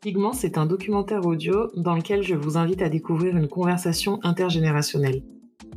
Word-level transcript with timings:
Pigment, 0.00 0.32
c'est 0.32 0.58
un 0.58 0.66
documentaire 0.66 1.26
audio 1.26 1.72
dans 1.74 1.96
lequel 1.96 2.22
je 2.22 2.36
vous 2.36 2.56
invite 2.56 2.82
à 2.82 2.88
découvrir 2.88 3.36
une 3.36 3.48
conversation 3.48 4.20
intergénérationnelle. 4.22 5.24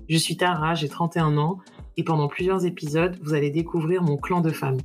Je 0.08 0.18
suis 0.18 0.38
Tara, 0.38 0.76
j'ai 0.76 0.90
31 0.90 1.38
ans, 1.40 1.58
et 1.98 2.04
pendant 2.04 2.28
plusieurs 2.28 2.64
épisodes, 2.64 3.18
vous 3.24 3.34
allez 3.34 3.50
découvrir 3.50 4.04
mon 4.04 4.18
clan 4.18 4.42
de 4.42 4.52
femmes. 4.52 4.78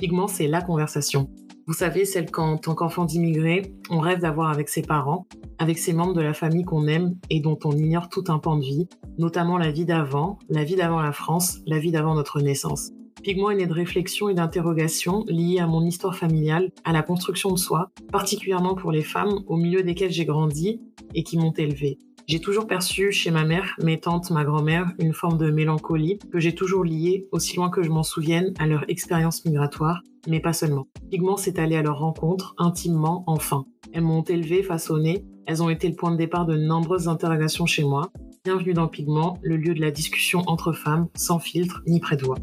Pigment, 0.00 0.26
c'est 0.26 0.48
la 0.48 0.62
conversation. 0.62 1.30
Vous 1.68 1.74
savez, 1.74 2.04
celle 2.04 2.28
qu'en 2.28 2.56
tant 2.56 2.74
qu'enfant 2.74 3.04
d'immigré, 3.04 3.72
on 3.88 4.00
rêve 4.00 4.18
d'avoir 4.18 4.50
avec 4.50 4.68
ses 4.68 4.82
parents, 4.82 5.28
avec 5.60 5.78
ses 5.78 5.92
membres 5.92 6.14
de 6.14 6.20
la 6.20 6.34
famille 6.34 6.64
qu'on 6.64 6.88
aime 6.88 7.14
et 7.30 7.38
dont 7.38 7.58
on 7.64 7.76
ignore 7.76 8.08
tout 8.08 8.24
un 8.26 8.40
pan 8.40 8.56
de 8.56 8.64
vie, 8.64 8.88
notamment 9.16 9.58
la 9.58 9.70
vie 9.70 9.84
d'avant, 9.84 10.40
la 10.48 10.64
vie 10.64 10.74
d'avant 10.74 11.00
la 11.00 11.12
France, 11.12 11.60
la 11.66 11.78
vie 11.78 11.92
d'avant 11.92 12.16
notre 12.16 12.40
naissance. 12.40 12.90
Pigment 13.22 13.50
est 13.50 13.56
né 13.56 13.66
de 13.66 13.72
réflexions 13.72 14.28
et 14.28 14.34
d'interrogations 14.34 15.24
liées 15.28 15.60
à 15.60 15.68
mon 15.68 15.84
histoire 15.84 16.16
familiale, 16.16 16.72
à 16.84 16.92
la 16.92 17.02
construction 17.02 17.52
de 17.52 17.58
soi, 17.58 17.90
particulièrement 18.10 18.74
pour 18.74 18.90
les 18.90 19.02
femmes 19.02 19.44
au 19.46 19.56
milieu 19.56 19.84
desquelles 19.84 20.10
j'ai 20.10 20.24
grandi 20.24 20.80
et 21.14 21.22
qui 21.22 21.38
m'ont 21.38 21.52
élevée. 21.52 21.98
J'ai 22.26 22.40
toujours 22.40 22.66
perçu 22.66 23.12
chez 23.12 23.30
ma 23.30 23.44
mère, 23.44 23.76
mes 23.80 24.00
tantes, 24.00 24.30
ma 24.32 24.44
grand-mère, 24.44 24.90
une 24.98 25.12
forme 25.12 25.38
de 25.38 25.52
mélancolie 25.52 26.18
que 26.32 26.40
j'ai 26.40 26.54
toujours 26.54 26.82
liée, 26.82 27.28
aussi 27.30 27.56
loin 27.56 27.70
que 27.70 27.84
je 27.84 27.90
m'en 27.90 28.02
souvienne, 28.02 28.54
à 28.58 28.66
leur 28.66 28.88
expérience 28.90 29.44
migratoire, 29.44 30.02
mais 30.26 30.40
pas 30.40 30.52
seulement. 30.52 30.88
Pigment 31.08 31.36
s'est 31.36 31.60
allé 31.60 31.76
à 31.76 31.82
leur 31.82 32.00
rencontre, 32.00 32.54
intimement, 32.58 33.22
enfin. 33.28 33.66
Elles 33.92 34.02
m'ont 34.02 34.22
élevée, 34.22 34.64
façonnée, 34.64 35.24
elles 35.46 35.62
ont 35.62 35.70
été 35.70 35.88
le 35.88 35.94
point 35.94 36.10
de 36.10 36.16
départ 36.16 36.46
de 36.46 36.56
nombreuses 36.56 37.06
interrogations 37.06 37.66
chez 37.66 37.84
moi. 37.84 38.10
Bienvenue 38.44 38.74
dans 38.74 38.88
Pigment, 38.88 39.38
le 39.42 39.56
lieu 39.56 39.74
de 39.74 39.80
la 39.80 39.92
discussion 39.92 40.42
entre 40.46 40.72
femmes, 40.72 41.06
sans 41.14 41.38
filtre 41.38 41.82
ni 41.86 42.00
voix. 42.22 42.38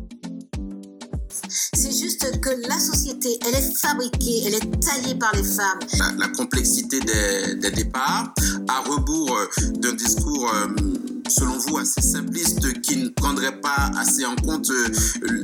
C'est 1.50 1.92
juste 1.92 2.40
que 2.42 2.50
la 2.68 2.80
société, 2.80 3.40
elle 3.46 3.56
est 3.56 3.76
fabriquée, 3.76 4.44
elle 4.46 4.56
est 4.56 4.80
taillée 4.80 5.16
par 5.16 5.34
les 5.36 5.44
femmes. 5.44 5.80
La, 6.18 6.28
complexité 6.28 7.00
des, 7.00 7.72
départs, 7.72 8.34
à 8.68 8.82
rebours 8.82 9.36
euh, 9.36 9.48
d'un 9.80 9.94
discours 9.94 10.52
euh, 10.54 10.68
selon 11.30 11.58
vous, 11.58 11.78
assez 11.78 12.02
simpliste 12.02 12.82
qui 12.82 12.98
ne 12.98 13.10
prendrait 13.10 13.60
pas 13.62 13.92
assez 14.00 14.26
en 14.26 14.36
compte 14.36 14.70
euh, 14.70 14.88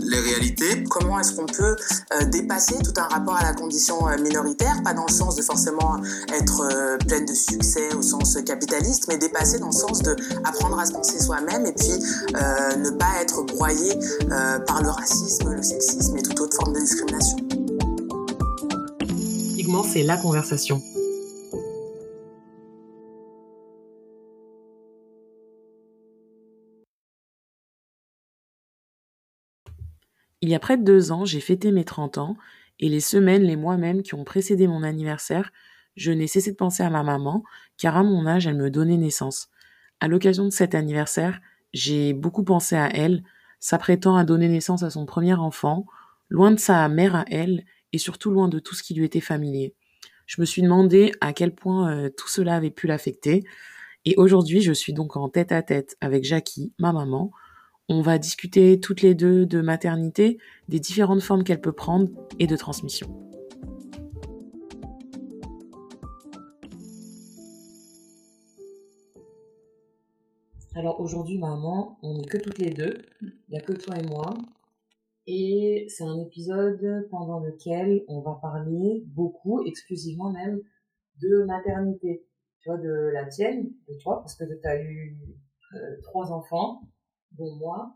les 0.03 0.19
réalités? 0.19 0.83
Comment 0.89 1.19
est-ce 1.19 1.33
qu'on 1.33 1.45
peut 1.45 1.75
euh, 2.13 2.25
dépasser 2.25 2.75
tout 2.83 2.93
un 2.97 3.07
rapport 3.07 3.35
à 3.35 3.43
la 3.43 3.53
condition 3.53 4.07
euh, 4.07 4.17
minoritaire, 4.17 4.81
pas 4.83 4.93
dans 4.93 5.05
le 5.07 5.11
sens 5.13 5.35
de 5.35 5.41
forcément 5.41 5.97
être 6.33 6.97
pleine 7.07 7.25
de 7.25 7.33
succès 7.33 7.93
au 7.93 8.01
sens 8.01 8.37
capitaliste, 8.45 9.05
mais 9.07 9.17
dépasser 9.17 9.59
dans 9.59 9.67
le 9.67 9.71
sens 9.71 10.01
de 10.01 10.15
apprendre 10.43 10.79
à 10.79 10.85
se 10.85 10.91
penser 10.91 11.19
soi-même 11.19 11.65
et 11.65 11.73
puis 11.73 11.91
ne 11.91 12.89
pas 12.91 13.21
être 13.21 13.43
broyé 13.43 13.93
par 14.67 14.81
le 14.81 14.89
racisme, 14.89 15.51
le 15.51 15.61
sexisme 15.61 16.17
et 16.17 16.21
toute 16.21 16.39
autre 16.39 16.55
forme 16.55 16.73
de 16.73 16.79
discrimination. 16.79 17.37
Pigment, 19.55 19.83
c'est 19.83 20.03
la 20.03 20.17
conversation. 20.17 20.81
Il 30.45 30.49
y 30.49 30.53
a 30.53 30.59
près 30.59 30.77
de 30.77 30.83
deux 30.83 31.11
ans, 31.11 31.25
j'ai 31.25 31.39
fêté 31.39 31.71
mes 31.71 31.85
30 31.85 32.19
ans, 32.19 32.37
et 32.79 32.87
les 32.87 32.99
semaines, 32.99 33.41
les 33.41 33.55
mois 33.55 33.77
même 33.77 34.03
qui 34.03 34.13
ont 34.13 34.23
précédé 34.23 34.67
mon 34.67 34.83
anniversaire, 34.83 35.51
je 35.95 36.11
n'ai 36.11 36.27
cessé 36.27 36.51
de 36.51 36.55
penser 36.55 36.83
à 36.83 36.91
ma 36.91 37.01
maman, 37.01 37.43
car 37.79 37.97
à 37.97 38.03
mon 38.03 38.27
âge, 38.27 38.45
elle 38.45 38.55
me 38.55 38.69
donnait 38.69 38.97
naissance. 38.97 39.49
À 39.99 40.07
l'occasion 40.07 40.45
de 40.45 40.51
cet 40.51 40.75
anniversaire, 40.75 41.41
j'ai 41.73 42.13
beaucoup 42.13 42.43
pensé 42.43 42.75
à 42.75 42.95
elle, 42.95 43.23
s'apprêtant 43.59 44.17
à 44.17 44.23
donner 44.23 44.47
naissance 44.47 44.83
à 44.83 44.91
son 44.91 45.07
premier 45.07 45.33
enfant, 45.33 45.87
loin 46.29 46.51
de 46.51 46.59
sa 46.59 46.87
mère 46.89 47.15
à 47.15 47.25
elle, 47.31 47.65
et 47.91 47.97
surtout 47.97 48.29
loin 48.29 48.47
de 48.47 48.59
tout 48.59 48.75
ce 48.75 48.83
qui 48.83 48.93
lui 48.93 49.03
était 49.03 49.21
familier. 49.21 49.73
Je 50.27 50.39
me 50.41 50.45
suis 50.45 50.61
demandé 50.61 51.11
à 51.21 51.33
quel 51.33 51.55
point 51.55 51.91
euh, 51.91 52.09
tout 52.15 52.27
cela 52.27 52.57
avait 52.57 52.69
pu 52.69 52.85
l'affecter, 52.85 53.43
et 54.07 54.13
aujourd'hui, 54.17 54.61
je 54.61 54.73
suis 54.73 54.93
donc 54.93 55.17
en 55.17 55.27
tête 55.27 55.51
à 55.51 55.63
tête 55.63 55.97
avec 56.01 56.23
Jackie, 56.23 56.71
ma 56.77 56.93
maman, 56.93 57.31
on 57.87 58.01
va 58.01 58.17
discuter 58.17 58.79
toutes 58.79 59.01
les 59.01 59.13
deux 59.13 59.45
de 59.45 59.61
maternité, 59.61 60.39
des 60.69 60.79
différentes 60.79 61.21
formes 61.21 61.43
qu'elle 61.43 61.61
peut 61.61 61.71
prendre 61.71 62.09
et 62.39 62.47
de 62.47 62.55
transmission. 62.55 63.07
Alors 70.73 70.99
aujourd'hui, 70.99 71.37
maman, 71.37 71.97
on 72.01 72.17
n'est 72.17 72.25
que 72.25 72.37
toutes 72.37 72.57
les 72.57 72.71
deux. 72.71 72.97
Il 73.21 73.51
n'y 73.51 73.57
a 73.57 73.61
que 73.61 73.73
toi 73.73 73.95
et 73.97 74.05
moi. 74.07 74.33
Et 75.27 75.85
c'est 75.89 76.03
un 76.03 76.19
épisode 76.19 77.07
pendant 77.09 77.39
lequel 77.39 78.03
on 78.07 78.21
va 78.21 78.37
parler 78.41 79.03
beaucoup, 79.07 79.63
exclusivement 79.65 80.31
même, 80.31 80.59
de 81.21 81.45
maternité. 81.45 82.25
Tu 82.59 82.69
vois, 82.69 82.77
de 82.77 83.11
la 83.13 83.25
tienne, 83.25 83.71
de 83.87 83.93
toi, 84.01 84.19
parce 84.19 84.35
que 84.35 84.43
tu 84.43 84.67
as 84.67 84.81
eu 84.81 85.17
euh, 85.75 86.01
trois 86.03 86.31
enfants 86.31 86.81
bon 87.37 87.55
moi. 87.55 87.95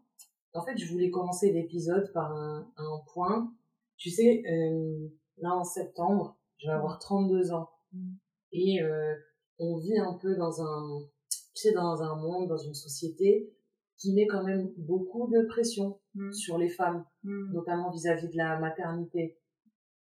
En 0.53 0.63
fait, 0.63 0.77
je 0.77 0.91
voulais 0.91 1.11
commencer 1.11 1.51
l'épisode 1.51 2.11
par 2.13 2.31
un, 2.31 2.72
un, 2.77 3.00
point. 3.13 3.53
Tu 3.97 4.09
sais, 4.09 4.44
euh, 4.50 5.07
là 5.38 5.53
en 5.53 5.63
septembre, 5.63 6.38
je 6.57 6.67
vais 6.67 6.73
avoir 6.73 7.00
32 7.00 7.51
ans. 7.51 7.69
Mm. 7.94 8.13
Et 8.51 8.81
euh, 8.81 9.16
on 9.59 9.77
vit 9.77 9.97
un 9.97 10.13
peu 10.13 10.35
dans 10.35 10.61
un, 10.61 11.01
tu 11.29 11.61
sais, 11.61 11.72
dans 11.72 12.01
un 12.01 12.16
monde, 12.16 12.50
dans 12.50 12.57
une 12.57 12.73
société 12.73 13.53
qui 13.97 14.13
met 14.13 14.27
quand 14.27 14.44
même 14.44 14.72
beaucoup 14.77 15.27
de 15.27 15.45
pression 15.47 16.00
mm. 16.16 16.31
sur 16.31 16.57
les 16.57 16.69
femmes, 16.69 17.06
mm. 17.23 17.53
notamment 17.53 17.91
vis-à-vis 17.91 18.29
de 18.29 18.38
la 18.38 18.57
maternité. 18.59 19.38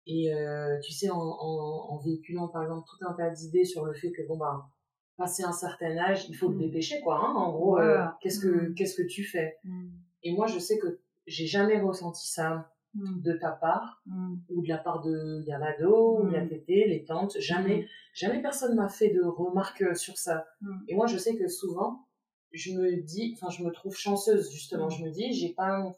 Et 0.06 0.32
euh, 0.32 0.78
tu 0.80 0.92
sais, 0.92 1.10
en, 1.10 1.20
en, 1.20 1.90
en, 1.90 1.98
véhiculant 1.98 2.48
par 2.48 2.62
exemple 2.62 2.88
tout 2.88 3.04
un 3.06 3.12
tas 3.12 3.28
d'idées 3.28 3.66
sur 3.66 3.84
le 3.84 3.92
fait 3.92 4.10
que 4.10 4.26
bon 4.26 4.38
bah 4.38 4.70
passé 5.18 5.42
un 5.42 5.52
certain 5.52 5.98
âge, 5.98 6.26
il 6.30 6.36
faut 6.36 6.48
te 6.48 6.54
mm. 6.54 6.60
dépêcher, 6.60 7.00
quoi. 7.02 7.16
Hein, 7.16 7.34
en 7.34 7.52
gros, 7.52 7.78
euh, 7.78 8.06
qu'est-ce 8.22 8.40
que 8.40 8.70
mm. 8.70 8.74
qu'est-ce 8.74 8.94
que 8.94 9.06
tu 9.06 9.24
fais? 9.24 9.58
Mm. 9.64 9.88
Et 10.22 10.32
moi, 10.32 10.46
je 10.46 10.58
sais 10.58 10.78
que 10.78 11.00
j'ai 11.26 11.46
jamais 11.46 11.78
ressenti 11.80 12.26
ça 12.26 12.72
de 12.94 13.34
ta 13.34 13.50
part 13.50 14.02
ou 14.48 14.62
de 14.62 14.68
la 14.68 14.78
part 14.78 15.02
de 15.02 15.44
Yamado, 15.46 16.20
ou 16.20 16.30
Tété, 16.30 16.88
les 16.88 17.04
tantes. 17.04 17.38
Jamais, 17.38 17.86
jamais 18.14 18.40
personne 18.40 18.74
m'a 18.74 18.88
fait 18.88 19.10
de 19.10 19.22
remarques 19.22 19.94
sur 19.94 20.16
ça. 20.16 20.46
Et 20.88 20.94
moi, 20.94 21.06
je 21.06 21.18
sais 21.18 21.36
que 21.36 21.48
souvent, 21.48 22.08
je 22.52 22.72
me 22.72 22.96
dis, 23.02 23.36
enfin, 23.36 23.50
je 23.50 23.62
me 23.62 23.70
trouve 23.70 23.94
chanceuse 23.94 24.50
justement. 24.50 24.88
Je 24.88 25.04
me 25.04 25.10
dis, 25.10 25.34
j'ai 25.34 25.50
pas 25.50 25.92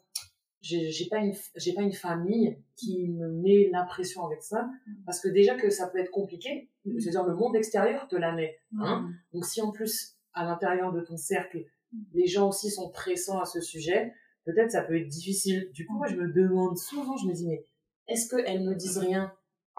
j'ai 0.61 1.07
pas 1.09 1.17
une 1.17 1.33
j'ai 1.55 1.73
pas 1.73 1.81
une 1.81 1.93
famille 1.93 2.57
qui 2.75 3.09
me 3.09 3.29
met 3.29 3.69
la 3.71 3.83
pression 3.83 4.25
avec 4.25 4.43
ça. 4.43 4.69
Parce 5.05 5.19
que 5.19 5.27
déjà 5.27 5.55
que 5.55 5.69
ça 5.69 5.87
peut 5.87 5.97
être 5.99 6.11
compliqué 6.11 6.69
cest 6.85 7.07
à 7.07 7.11
dire 7.11 7.23
le 7.23 7.35
monde 7.35 7.55
extérieur 7.55 8.07
te 8.07 8.15
la 8.15 8.31
met 8.31 8.59
hein. 8.79 9.09
Donc 9.33 9.45
si 9.45 9.61
en 9.61 9.71
plus 9.71 10.17
à 10.33 10.45
l'intérieur 10.45 10.93
de 10.93 11.01
ton 11.01 11.17
cercle 11.17 11.65
les 12.13 12.27
gens 12.27 12.49
aussi 12.49 12.69
sont 12.69 12.89
pressants 12.89 13.39
à 13.39 13.45
ce 13.45 13.59
sujet 13.59 14.13
peut-être 14.45 14.71
ça 14.71 14.83
peut 14.83 14.97
être 14.97 15.07
difficile. 15.07 15.71
Du 15.73 15.85
coup 15.85 15.93
moi 15.93 16.07
je 16.07 16.15
me 16.15 16.31
demande 16.31 16.77
souvent 16.77 17.17
je 17.17 17.27
me 17.27 17.33
dis 17.33 17.47
mais 17.47 17.65
est-ce 18.07 18.29
qu'elles 18.29 18.63
ne 18.63 18.73
disent 18.73 18.99
rien? 18.99 19.33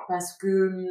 Parce 0.08 0.36
que 0.36 0.86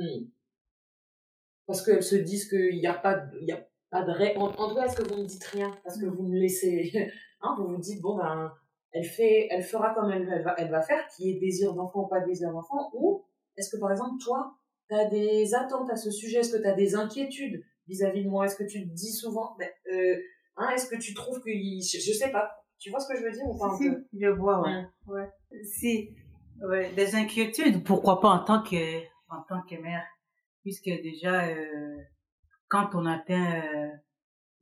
parce 1.67 1.85
qu'elles 1.85 2.03
se 2.03 2.15
disent 2.15 2.47
qu'il 2.47 2.77
n'y 2.77 2.87
a 2.87 2.93
pas 2.93 3.25
il 3.41 3.47
y 3.47 3.51
a 3.51 3.67
pas 3.89 4.03
de 4.03 4.11
ré... 4.11 4.37
en, 4.37 4.49
tout 4.49 4.75
cas 4.75 4.85
est-ce 4.85 4.95
que 4.95 5.13
vous 5.13 5.21
ne 5.21 5.25
dites 5.25 5.43
rien? 5.43 5.77
Parce 5.83 5.99
que 5.99 6.05
vous 6.05 6.23
me 6.23 6.37
laissez 6.37 6.91
hein, 7.41 7.55
vous 7.57 7.67
vous 7.67 7.77
dites 7.77 8.01
bon 8.01 8.15
ben 8.15 8.53
elle 8.91 9.05
fait, 9.05 9.47
elle 9.49 9.63
fera 9.63 9.93
comme 9.93 10.11
elle, 10.11 10.43
va, 10.43 10.55
elle 10.57 10.69
va 10.69 10.81
faire, 10.81 11.07
qui 11.15 11.29
est 11.29 11.39
désir 11.39 11.73
d'enfant 11.73 12.05
ou 12.05 12.07
pas 12.07 12.21
désir 12.21 12.51
d'enfant, 12.51 12.89
ou 12.93 13.23
est-ce 13.57 13.69
que 13.69 13.79
par 13.79 13.91
exemple 13.91 14.21
toi, 14.23 14.55
tu 14.89 14.95
as 14.95 15.05
des 15.05 15.53
attentes 15.53 15.89
à 15.89 15.95
ce 15.95 16.11
sujet, 16.11 16.39
est-ce 16.39 16.55
que 16.55 16.61
tu 16.61 16.67
as 16.67 16.73
des 16.73 16.95
inquiétudes 16.95 17.63
vis-à-vis 17.87 18.23
de 18.23 18.29
moi, 18.29 18.45
est-ce 18.45 18.55
que 18.55 18.63
tu 18.63 18.83
te 18.83 18.93
dis 18.93 19.11
souvent, 19.11 19.55
ben, 19.57 19.69
euh, 19.91 20.17
hein, 20.57 20.69
est-ce 20.69 20.87
que 20.87 20.97
tu 20.97 21.13
trouves 21.13 21.41
que, 21.41 21.51
je, 21.51 21.99
je, 21.99 22.13
sais 22.13 22.31
pas, 22.31 22.51
tu 22.77 22.89
vois 22.89 22.99
ce 22.99 23.07
que 23.07 23.17
je 23.17 23.23
veux 23.23 23.31
dire 23.31 23.45
ou 23.45 23.57
pas 23.57 23.75
Si, 23.77 23.89
je 24.13 24.27
vois, 24.27 24.61
ouais. 24.61 24.85
ouais. 25.07 25.29
Si, 25.63 26.15
ouais, 26.61 26.93
des 26.93 27.15
inquiétudes, 27.15 27.83
pourquoi 27.83 28.19
pas 28.19 28.29
en 28.29 28.43
tant 28.43 28.61
que, 28.61 28.99
en 29.29 29.41
tant 29.47 29.61
que 29.63 29.75
mère, 29.75 30.05
puisque 30.61 30.89
déjà, 30.89 31.47
euh, 31.47 31.97
quand 32.67 32.89
on 32.93 33.05
atteint 33.05 33.61
euh, 33.61 33.89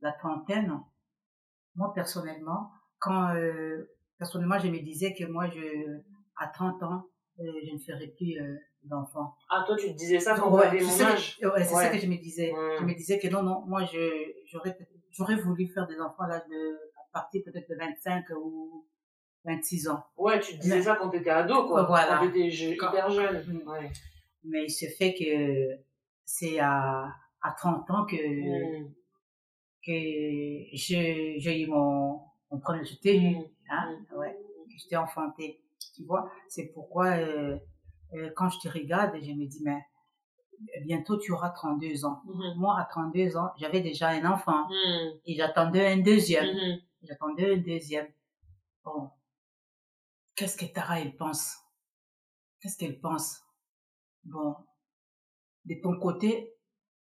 la 0.00 0.12
trentaine, 0.12 0.80
moi 1.74 1.92
personnellement, 1.94 2.70
quand 2.98 3.34
euh, 3.34 3.90
personnellement, 4.20 4.58
je 4.58 4.68
me 4.68 4.78
disais 4.78 5.14
que 5.14 5.24
moi, 5.24 5.48
je, 5.48 5.98
à 6.36 6.46
30 6.48 6.82
ans, 6.84 7.02
euh, 7.40 7.44
je 7.66 7.72
ne 7.72 7.78
ferais 7.78 8.08
plus 8.08 8.38
euh, 8.38 8.54
d'enfants. 8.84 9.34
Ah, 9.48 9.64
toi, 9.66 9.76
tu 9.76 9.86
te 9.88 9.96
disais 9.96 10.20
ça 10.20 10.38
quand 10.38 10.52
ouais, 10.52 10.80
mon 10.80 11.00
âge? 11.00 11.38
Ouais, 11.42 11.64
c'est 11.64 11.74
ça 11.74 11.88
que 11.88 11.98
je 11.98 12.06
me 12.06 12.16
disais. 12.16 12.52
Je 12.78 12.84
me 12.84 12.94
disais 12.94 13.18
que 13.18 13.28
non, 13.28 13.42
non, 13.42 13.64
moi, 13.66 13.84
je, 13.84 13.98
j'aurais, 14.44 14.76
j'aurais 15.10 15.36
voulu 15.36 15.66
faire 15.68 15.86
des 15.86 15.98
enfants 15.98 16.24
à 16.24 16.28
l'âge 16.28 16.46
de, 16.50 16.74
à 16.96 17.12
partir 17.12 17.42
peut-être 17.44 17.68
de 17.68 17.76
25 17.76 18.26
ou 18.38 18.86
26 19.46 19.88
ans. 19.88 20.04
Ouais, 20.18 20.38
tu 20.38 20.52
te 20.56 20.60
disais 20.60 20.82
ça 20.82 20.96
quand 20.96 21.08
tu 21.08 21.16
étais 21.16 21.30
ado, 21.30 21.66
quoi. 21.66 21.84
Voilà. 21.84 22.18
Quand 22.18 22.30
tu 22.30 22.46
étais 22.46 22.74
hyper 22.74 23.10
jeune. 23.10 23.42
Mm. 23.46 23.68
Ouais. 23.68 23.90
Mais 24.44 24.64
il 24.64 24.70
se 24.70 24.86
fait 24.98 25.14
que 25.14 25.82
c'est 26.26 26.58
à, 26.60 27.08
à 27.40 27.52
30 27.56 27.90
ans 27.90 28.04
que, 28.04 28.16
mm. 28.16 28.92
que 29.86 29.92
j'ai 30.74 31.62
eu 31.62 31.66
mon, 31.68 32.20
mon 32.50 32.58
premier 32.58 32.84
jeté. 32.84 33.20
Mm. 33.20 33.44
Hein, 33.70 33.98
ouais, 34.16 34.36
j'étais 34.76 34.96
enfantée. 34.96 35.60
Tu 35.94 36.04
vois, 36.04 36.30
c'est 36.48 36.66
pourquoi 36.72 37.06
euh, 37.16 37.58
euh, 38.14 38.30
quand 38.36 38.48
je 38.50 38.58
te 38.60 38.68
regarde, 38.68 39.14
je 39.22 39.32
me 39.32 39.46
dis, 39.46 39.62
mais 39.64 39.80
bientôt 40.84 41.18
tu 41.18 41.32
auras 41.32 41.50
32 41.50 42.04
ans. 42.04 42.22
Mhm. 42.26 42.54
Moi, 42.56 42.78
à 42.78 42.84
32 42.84 43.36
ans, 43.36 43.50
j'avais 43.58 43.80
déjà 43.80 44.08
un 44.08 44.24
enfant 44.30 44.68
Mhm. 44.68 45.20
et 45.26 45.34
j'attendais 45.36 45.86
un 45.92 45.98
deuxième. 45.98 46.46
Mhm. 46.54 46.80
J'attendais 47.02 47.54
un 47.54 47.58
deuxième. 47.58 48.08
Bon. 48.84 49.10
Qu'est-ce 50.34 50.56
que 50.56 50.66
Tara, 50.66 51.00
elle 51.00 51.16
pense? 51.16 51.56
Qu'est-ce 52.60 52.76
qu'elle 52.78 53.00
pense? 53.00 53.40
Bon. 54.24 54.56
De 55.64 55.74
ton 55.82 55.98
côté, 55.98 56.54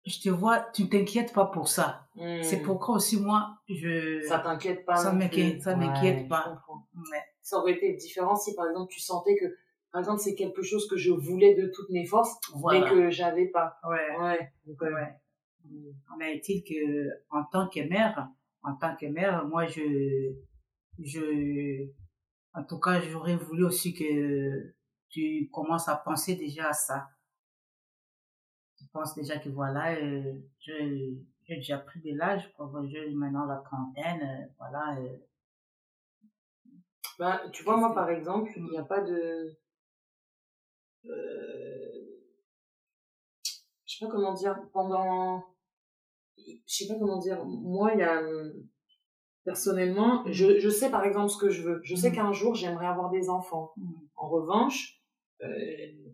je 0.07 0.21
te 0.21 0.29
vois, 0.29 0.61
tu 0.73 0.85
ne 0.85 0.89
t'inquiètes 0.89 1.33
pas 1.33 1.47
pour 1.47 1.69
ça. 1.69 2.09
Mhm. 2.17 2.43
C'est 2.43 2.63
pourquoi 2.63 2.95
aussi 2.97 3.21
moi, 3.21 3.59
je... 3.69 4.21
Ça 4.29 4.39
t'inquiète 4.39 4.85
pas. 4.87 4.97
Ça 4.97 5.13
m'inquiète- 5.13 5.61
ça 5.63 5.75
m'inquiète 5.77 6.29
pas. 6.29 6.63
Ouais. 6.95 7.23
Ça 7.43 7.59
aurait 7.59 7.73
été 7.75 7.93
différent 7.95 8.37
si, 8.37 8.55
par 8.55 8.69
exemple, 8.69 8.91
tu 8.93 9.01
sentais 9.01 9.37
que, 9.37 9.45
par 9.93 10.01
exemple, 10.01 10.21
c'est 10.21 10.35
quelque 10.35 10.63
chose 10.63 10.89
que 10.89 10.97
je 10.97 11.11
voulais 11.11 11.55
de 11.55 11.71
toutes 11.75 11.91
mes 11.91 12.07
forces, 12.07 12.35
Voilà. 12.55 12.81
mais 12.81 12.91
que 12.91 13.11
j'avais 13.11 13.47
pas. 13.49 13.77
Ouais. 13.89 14.17
Ouais. 14.21 14.53
Donc, 14.67 14.83
euh, 14.83 14.93
Ouais. 14.95 15.15
En 16.15 16.21
est-il 16.21 16.63
que, 16.63 17.09
en 17.31 17.43
tant 17.51 17.69
que 17.69 17.81
mère, 17.89 18.29
en 18.63 18.77
tant 18.77 18.95
que 18.95 19.07
mère, 19.07 19.45
moi, 19.49 19.67
je, 19.67 20.33
je, 21.03 21.89
en 22.55 22.63
tout 22.65 22.79
cas, 22.79 23.01
j'aurais 23.01 23.37
voulu 23.37 23.65
aussi 23.65 23.93
que 23.93 24.75
tu 25.09 25.49
commences 25.53 25.89
à 25.89 25.97
penser 25.97 26.37
déjà 26.37 26.69
à 26.69 26.73
ça. 26.73 27.09
Tu 28.79 28.85
penses 28.93 29.15
déjà 29.15 29.39
que 29.39 29.49
voilà, 29.49 29.95
euh, 29.97 30.35
je, 30.61 31.15
j'ai 31.45 31.57
déjà 31.57 31.79
pris 31.79 32.01
de 32.01 32.17
l'âge. 32.17 32.53
J'ai 32.89 33.11
maintenant 33.15 33.47
la 33.47 33.57
trentaine, 33.59 34.23
euh, 34.23 34.47
voilà. 34.59 34.99
euh, 35.01 35.17
Bah, 37.19 37.43
tu 37.53 37.63
vois, 37.65 37.77
moi, 37.79 37.95
par 37.95 38.11
exemple, 38.11 38.51
il 38.57 38.65
n'y 38.65 38.79
a 38.79 38.85
pas 38.85 39.01
de... 39.01 39.57
Euh... 41.07 42.21
Je 43.87 43.99
sais 43.99 44.05
pas 44.05 44.11
comment 44.11 44.35
dire, 44.35 44.59
pendant... 44.73 45.43
Je 46.37 46.53
sais 46.67 46.87
pas 46.87 46.99
comment 46.99 47.19
dire, 47.19 47.45
moi, 47.45 47.93
il 47.95 48.01
y 48.01 48.03
a... 48.03 48.23
Personnellement, 49.45 50.25
je, 50.27 50.59
je 50.59 50.69
sais 50.69 50.91
par 50.91 51.05
exemple 51.05 51.31
ce 51.31 51.39
que 51.39 51.51
je 51.51 51.63
veux. 51.63 51.81
Je 51.85 51.95
sais 51.95 52.11
Mm. 52.11 52.15
qu'un 52.15 52.33
jour, 52.33 52.55
j'aimerais 52.57 52.89
avoir 52.89 53.11
des 53.11 53.29
enfants. 53.31 53.73
Mm. 53.77 53.93
En 54.17 54.29
revanche, 54.29 55.01
euh, 55.43 56.06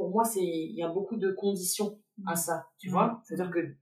pour 0.00 0.08
moi, 0.08 0.24
c'est 0.24 0.42
il 0.42 0.74
y 0.74 0.82
a 0.82 0.88
beaucoup 0.88 1.16
de 1.18 1.30
conditions 1.30 1.98
à 2.26 2.34
ça, 2.34 2.56
tu 2.78 2.88
Mm. 2.88 2.92
vois? 2.92 3.20
C'est-à-dire 3.24 3.50
que 3.50 3.58
euh, 3.58 3.74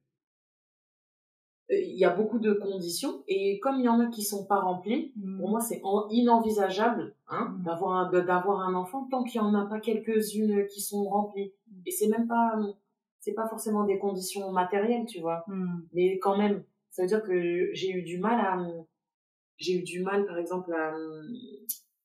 il 1.70 1.96
y 1.96 2.04
a 2.04 2.10
beaucoup 2.10 2.40
de 2.40 2.52
conditions 2.54 3.22
et 3.28 3.60
comme 3.60 3.76
il 3.78 3.84
y 3.84 3.88
en 3.88 4.00
a 4.00 4.06
qui 4.06 4.22
sont 4.24 4.44
pas 4.46 4.58
remplies, 4.58 5.12
pour 5.38 5.48
moi, 5.48 5.60
c'est 5.60 5.80
en- 5.84 6.08
inenvisageable 6.08 7.14
hein, 7.28 7.44
Mm. 7.56 7.62
d'avoir 7.62 7.92
un, 8.00 8.10
d'avoir 8.10 8.60
un 8.68 8.74
enfant 8.74 9.06
tant 9.10 9.22
qu'il 9.22 9.36
y 9.40 9.44
en 9.44 9.54
a 9.54 9.64
pas 9.66 9.78
quelques-unes 9.78 10.66
qui 10.66 10.80
sont 10.80 11.04
remplies. 11.04 11.52
Et 11.86 11.92
c'est 11.92 12.08
même 12.08 12.26
pas, 12.26 12.58
c'est 13.20 13.34
pas 13.34 13.46
forcément 13.46 13.84
des 13.84 13.98
conditions 13.98 14.50
matérielles, 14.50 15.06
tu 15.06 15.20
vois. 15.20 15.44
Mais 15.92 16.18
quand 16.18 16.36
même, 16.36 16.64
ça 16.90 17.02
veut 17.02 17.08
dire 17.08 17.22
que 17.22 17.70
j'ai 17.74 17.90
eu 17.92 18.02
du 18.02 18.18
mal 18.18 18.40
à, 18.40 18.52
j'ai 19.58 19.74
eu 19.78 19.82
du 19.84 20.02
mal, 20.02 20.26
par 20.26 20.38
exemple, 20.38 20.72
à, 20.72 20.92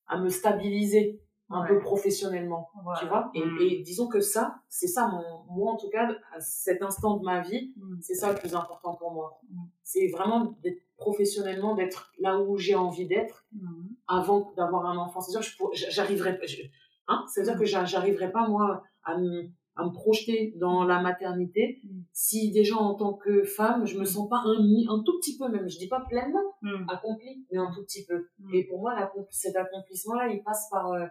à 0.08 0.20
me 0.20 0.30
stabiliser 0.30 1.23
un 1.54 1.62
Ouais. 1.62 1.68
peu 1.70 1.80
professionnellement, 1.80 2.70
Voilà. 2.84 3.00
tu 3.00 3.06
vois. 3.08 3.32
Et, 3.36 3.46
Mm. 3.46 3.58
et 3.62 3.82
disons 3.84 4.08
que 4.08 4.20
ça, 4.22 4.56
c'est 4.70 4.88
ça, 4.88 5.08
mon, 5.08 5.54
moi 5.56 5.72
en 5.74 5.78
tout 5.78 5.90
cas, 5.90 6.10
à 6.36 6.40
cet 6.40 6.82
instant 6.82 7.18
de 7.18 7.24
ma 7.24 7.42
vie, 7.42 7.74
Mm. 7.78 7.98
c'est 8.02 8.16
ça 8.16 8.32
le 8.32 8.38
plus 8.38 8.54
important 8.56 8.96
pour 8.96 9.12
moi. 9.12 9.40
Mm. 9.50 9.62
C'est 9.84 10.08
vraiment 10.08 10.56
d'être 10.64 10.82
professionnellement, 10.98 11.76
d'être 11.76 12.12
là 12.20 12.40
où 12.40 12.58
j'ai 12.58 12.76
envie 12.76 13.08
d'être 13.08 13.46
Mm. 13.54 13.88
avant 14.08 14.54
d'avoir 14.58 14.86
un 14.86 14.98
enfant. 14.98 15.22
C'est-à-dire 15.22 15.48
que 15.58 15.64
j'arriverais 15.74 16.38
pas, 16.40 16.46
je- 16.46 16.64
hein, 17.08 17.24
c'est-à-dire 17.28 17.58
que 17.60 17.66
j'a- 17.66 17.86
j'arriverais 17.86 18.32
pas 18.32 18.48
moi 18.48 18.84
à 19.04 19.18
me, 19.18 19.50
à 19.76 19.86
me 19.86 19.92
projeter 19.92 20.54
dans 20.58 20.84
la 20.84 21.02
maternité 21.02 21.80
Mm. 21.84 22.02
si 22.14 22.52
déjà 22.52 22.76
en 22.78 22.94
tant 22.94 23.14
que 23.14 23.44
femme, 23.44 23.86
je 23.88 23.98
me 23.98 24.06
sens 24.06 24.30
pas 24.30 24.38
un, 24.46 24.60
un 24.88 25.00
tout 25.04 25.18
petit 25.20 25.36
peu 25.38 25.48
même, 25.50 25.68
je 25.68 25.78
dis 25.80 25.88
pas 25.88 26.02
pleinement 26.08 26.48
Mm. 26.62 26.86
accomplie, 26.90 27.46
mais 27.52 27.58
un 27.58 27.72
tout 27.74 27.82
petit 27.84 28.06
peu. 28.06 28.28
Mm. 28.40 28.54
Et 28.54 28.64
pour 28.66 28.80
moi, 28.82 28.94
cet 29.32 29.56
accomplissement-là, 29.56 30.28
il 30.30 30.44
passe 30.44 30.70
par, 30.72 30.92
euh, 30.92 31.06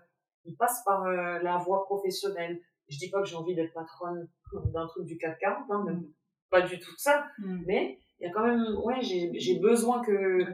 il 0.44 0.56
passe 0.56 0.82
par 0.84 1.04
euh, 1.04 1.38
la 1.42 1.58
voie 1.58 1.84
professionnelle. 1.84 2.60
Je 2.88 2.98
dis 2.98 3.10
pas 3.10 3.20
que 3.22 3.28
j'ai 3.28 3.36
envie 3.36 3.54
d'être 3.54 3.72
patronne 3.72 4.28
d'un 4.72 4.86
truc 4.86 5.06
du 5.06 5.16
440, 5.16 5.70
hein, 5.70 5.84
même 5.86 6.04
pas 6.50 6.60
du 6.62 6.78
tout 6.78 6.94
ça, 6.98 7.26
Mm. 7.38 7.62
mais 7.66 7.98
il 8.20 8.26
y 8.26 8.30
a 8.30 8.32
quand 8.32 8.44
même, 8.46 8.62
ouais, 8.84 9.00
j'ai 9.00 9.58
besoin 9.58 10.02
que 10.04 10.44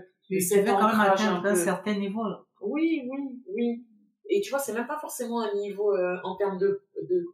cet 0.40 0.66
veux 0.66 0.72
quand 0.72 0.88
même 0.88 1.00
atteindre 1.00 1.46
un 1.46 1.54
certain 1.54 1.94
niveau, 1.94 2.22
là. 2.24 2.44
Oui, 2.60 3.02
oui, 3.10 3.42
oui. 3.54 3.84
Et 4.30 4.40
tu 4.40 4.50
vois, 4.50 4.58
c'est 4.58 4.72
même 4.74 4.86
pas 4.86 4.98
forcément 4.98 5.40
un 5.40 5.54
niveau 5.54 5.92
euh, 5.96 6.16
en 6.22 6.36
termes 6.36 6.58
de, 6.58 6.82
de 7.02 7.24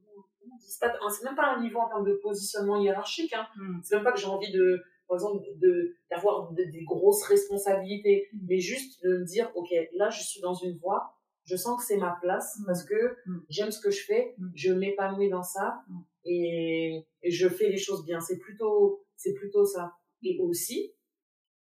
c'est 0.60 0.86
c'est 1.10 1.24
même 1.24 1.34
pas 1.36 1.54
un 1.56 1.60
niveau 1.60 1.78
en 1.80 1.88
termes 1.88 2.04
de 2.06 2.14
positionnement 2.22 2.80
hiérarchique. 2.80 3.32
Hein. 3.32 3.46
Mm. 3.56 3.80
C'est 3.82 3.96
même 3.96 4.04
pas 4.04 4.12
que 4.12 4.18
j'ai 4.20 4.26
envie 4.28 4.52
de, 4.52 4.80
par 5.08 5.16
exemple, 5.16 5.44
de 5.56 5.94
d'avoir 6.10 6.52
de- 6.52 6.64
des 6.64 6.84
grosses 6.84 7.24
responsabilités, 7.24 8.28
Mm. 8.32 8.38
mais 8.48 8.58
juste 8.60 9.02
de 9.04 9.18
me 9.18 9.24
dire, 9.24 9.50
ok, 9.54 9.68
là, 9.94 10.08
je 10.10 10.22
suis 10.22 10.40
dans 10.40 10.54
une 10.54 10.76
voie, 10.78 11.14
je 11.44 11.56
sens 11.56 11.78
que 11.80 11.86
c'est 11.86 11.96
ma 11.98 12.16
place 12.20 12.58
Mm. 12.58 12.64
parce 12.66 12.84
que 12.84 13.16
Mm. 13.26 13.38
j'aime 13.48 13.70
ce 13.70 13.80
que 13.80 13.90
je 13.90 14.02
fais, 14.04 14.34
Mm. 14.38 14.48
je 14.54 14.72
m'épanouis 14.72 15.28
dans 15.30 15.42
ça 15.42 15.82
et, 16.24 17.04
et 17.22 17.30
je 17.30 17.48
fais 17.48 17.68
les 17.68 17.76
choses 17.78 18.04
bien. 18.04 18.20
C'est 18.20 18.38
plutôt, 18.38 19.04
c'est 19.16 19.34
plutôt 19.34 19.64
ça. 19.64 19.94
Et 20.22 20.38
aussi, 20.40 20.92